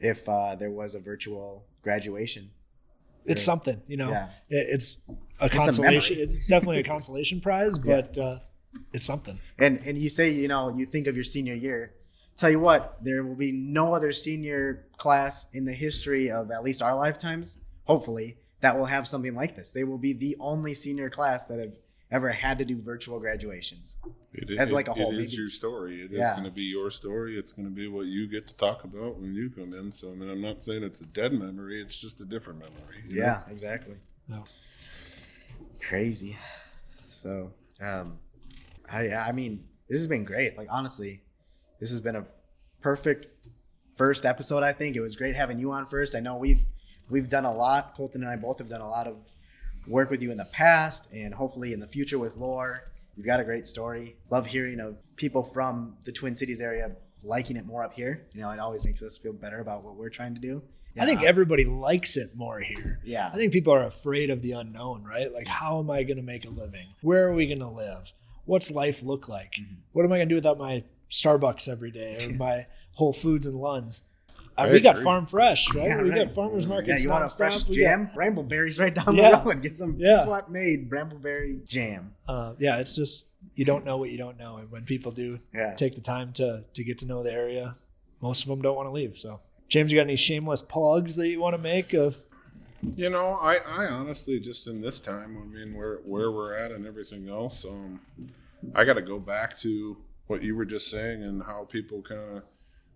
[0.00, 2.50] if uh, there was a virtual graduation.
[3.26, 3.46] It's Yeah.
[3.46, 4.10] something, you know.
[4.10, 4.28] Yeah.
[4.48, 4.98] It- it's
[5.40, 6.16] a a consolation.
[6.16, 6.24] memory.
[6.36, 8.38] it's definitely a consolation prize, but uh,
[8.94, 9.38] it's something.
[9.58, 11.92] And and you say you know you think of your senior year.
[12.36, 16.62] Tell you what, there will be no other senior class in the history of at
[16.62, 19.72] least our lifetimes, hopefully, that will have something like this.
[19.72, 21.72] They will be the only senior class that have
[22.10, 23.96] ever had to do virtual graduations.
[24.32, 26.02] It, As like a whole, It is maybe- your story.
[26.02, 26.32] It is Yeah.
[26.32, 27.36] going to be your story.
[27.36, 29.90] It's going to be what you get to talk about when you come in.
[29.90, 31.80] So I mean, I'm not saying it's a dead memory.
[31.80, 33.02] It's just a different memory.
[33.08, 33.26] you know?
[33.26, 33.96] Yeah, exactly.
[34.28, 34.44] No.
[35.80, 36.36] Crazy.
[37.08, 38.18] So, um,
[38.90, 40.56] I I mean, this has been great.
[40.56, 41.22] Like honestly,
[41.80, 42.26] this has been a
[42.80, 43.26] perfect
[43.96, 44.62] first episode.
[44.62, 46.14] I think it was great having you on first.
[46.14, 46.64] I know we've
[47.10, 47.94] we've done a lot.
[47.96, 49.16] Colton and I both have done a lot of
[49.86, 52.90] work with you in the past, and hopefully in the future with Lore.
[53.16, 54.16] You've got a great story.
[54.30, 58.26] Love hearing of people from the Twin Cities area liking it more up here.
[58.32, 60.62] You know, it always makes us feel better about what we're trying to do.
[60.94, 61.02] Yeah.
[61.02, 63.00] I think everybody likes it more here.
[63.04, 63.30] Yeah.
[63.32, 65.32] I think people are afraid of the unknown, right?
[65.32, 66.86] Like, how am I going to make a living?
[67.02, 68.12] Where are we going to live?
[68.46, 69.52] What's life look like?
[69.60, 69.74] Mm-hmm.
[69.92, 73.46] What am I going to do without my Starbucks every day or my Whole Foods
[73.46, 74.02] and Lunds?
[74.58, 75.86] I we got farm fresh, right?
[75.88, 76.26] Yeah, we right.
[76.26, 77.04] got farmers Yeah, markets.
[77.04, 78.06] you want a fresh We got- jam?
[78.08, 79.38] Brambleberries right down Yeah.
[79.38, 79.62] the road.
[79.62, 80.18] Get some Yeah.
[80.20, 82.14] people that made Brambleberry jam.
[82.28, 85.38] uh, yeah, it's just you don't know what you don't know, and when people do
[85.54, 85.74] Yeah.
[85.74, 87.76] take the time to to get to know the area,
[88.20, 89.16] most of them don't want to leave.
[89.18, 92.16] So, James, you got any shameless plugs that you want to make of?
[92.96, 96.70] You know, I, I honestly just in this time, I mean, where where we're at
[96.72, 98.00] and everything else, um,
[98.74, 99.96] I got to go back to
[100.28, 102.42] what you were just saying and how people kind of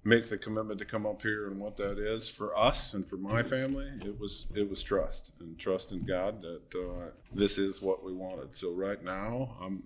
[0.05, 3.17] make the commitment to come up here and what that is for us and for
[3.17, 3.87] my family.
[4.05, 8.13] It was it was trust and trust in God that uh, this is what we
[8.13, 8.55] wanted.
[8.57, 9.83] So right now, I'm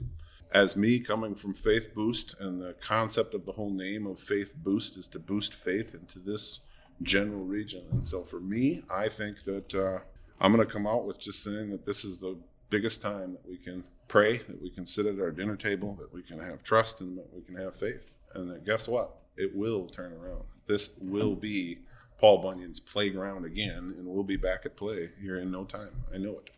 [0.53, 4.55] as me coming from Faith Boost, and the concept of the whole name of Faith
[4.57, 6.61] Boost is to boost faith into this
[7.03, 7.83] general region.
[7.91, 9.99] And so for me, I think that uh,
[10.41, 12.39] I'm going to come out with just saying that this is the
[12.71, 16.13] biggest time that we can pray, that we can sit at our dinner table, that
[16.15, 18.15] we can have trust, and that we can have faith.
[18.35, 19.24] And that guess what?
[19.37, 20.43] It will turn around.
[20.67, 21.79] This will be
[22.19, 25.91] Paul Bunyan's playground again, and we'll be back at play here in no time.
[26.15, 26.51] I know it.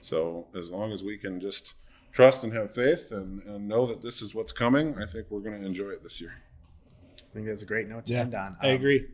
[0.00, 1.74] So as long as we can just
[2.12, 5.40] trust and have faith and, and know that this is what's coming, I think we're
[5.40, 6.32] going to enjoy it this year.
[7.18, 8.54] I think that's a great note to Yeah, end on.
[8.62, 9.06] I um, agree.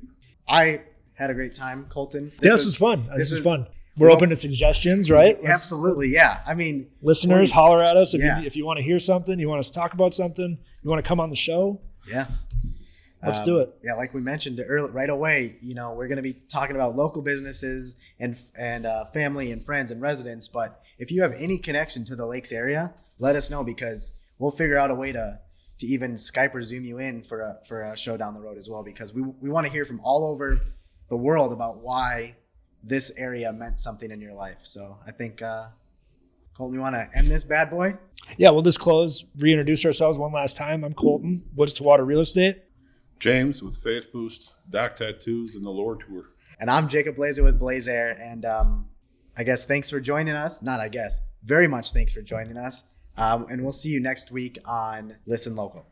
[0.49, 0.83] I
[1.15, 2.31] had a great time, Colton.
[2.41, 3.07] this was- was fun.
[3.09, 3.67] This, this is, is- fun.
[3.97, 5.37] We're well- open to suggestions, right?
[5.43, 6.41] Let's- Absolutely, yeah.
[6.47, 8.41] I mean, listeners, holler at us if Yeah.
[8.41, 10.91] you if you want to hear something, you want us to talk about something, you
[10.91, 11.81] want to come on the show.
[12.09, 12.27] yeah.
[13.25, 13.75] Let's Um, do it.
[13.85, 16.97] Yeah, like we mentioned early, right away, you know, we're going to be talking about
[16.97, 20.49] local businesses and and uh, family and friends and residents.
[20.49, 24.51] But if you have any connection to the lakes area, let us know because we'll
[24.51, 25.39] figure out a way to
[25.79, 28.59] to even Skype or Zoom you in for a for a show down the road
[28.59, 28.83] as well.
[28.83, 30.59] Because we we want to hear from all over
[31.09, 32.35] the world about why
[32.83, 34.59] this area meant something in your life.
[34.63, 35.43] So I think.
[35.43, 35.67] Uh,
[36.55, 37.97] Colton, you want to end this bad boy?
[38.37, 40.85] Yeah, we'll just close, reintroduce ourselves one last time.
[40.85, 42.63] I'm Colton, Woods to Water Real Estate.
[43.23, 46.31] James with Faith Boost, Dock Tattoos, and the Lore Tour.
[46.59, 48.19] And I'm Jacob Blazer with Blaze Air.
[48.21, 48.89] And um,
[49.37, 50.61] I guess thanks for joining us.
[50.61, 52.83] Not I guess, very much thanks for joining us.
[53.17, 55.87] Um, and we'll see you next week on Listen Local.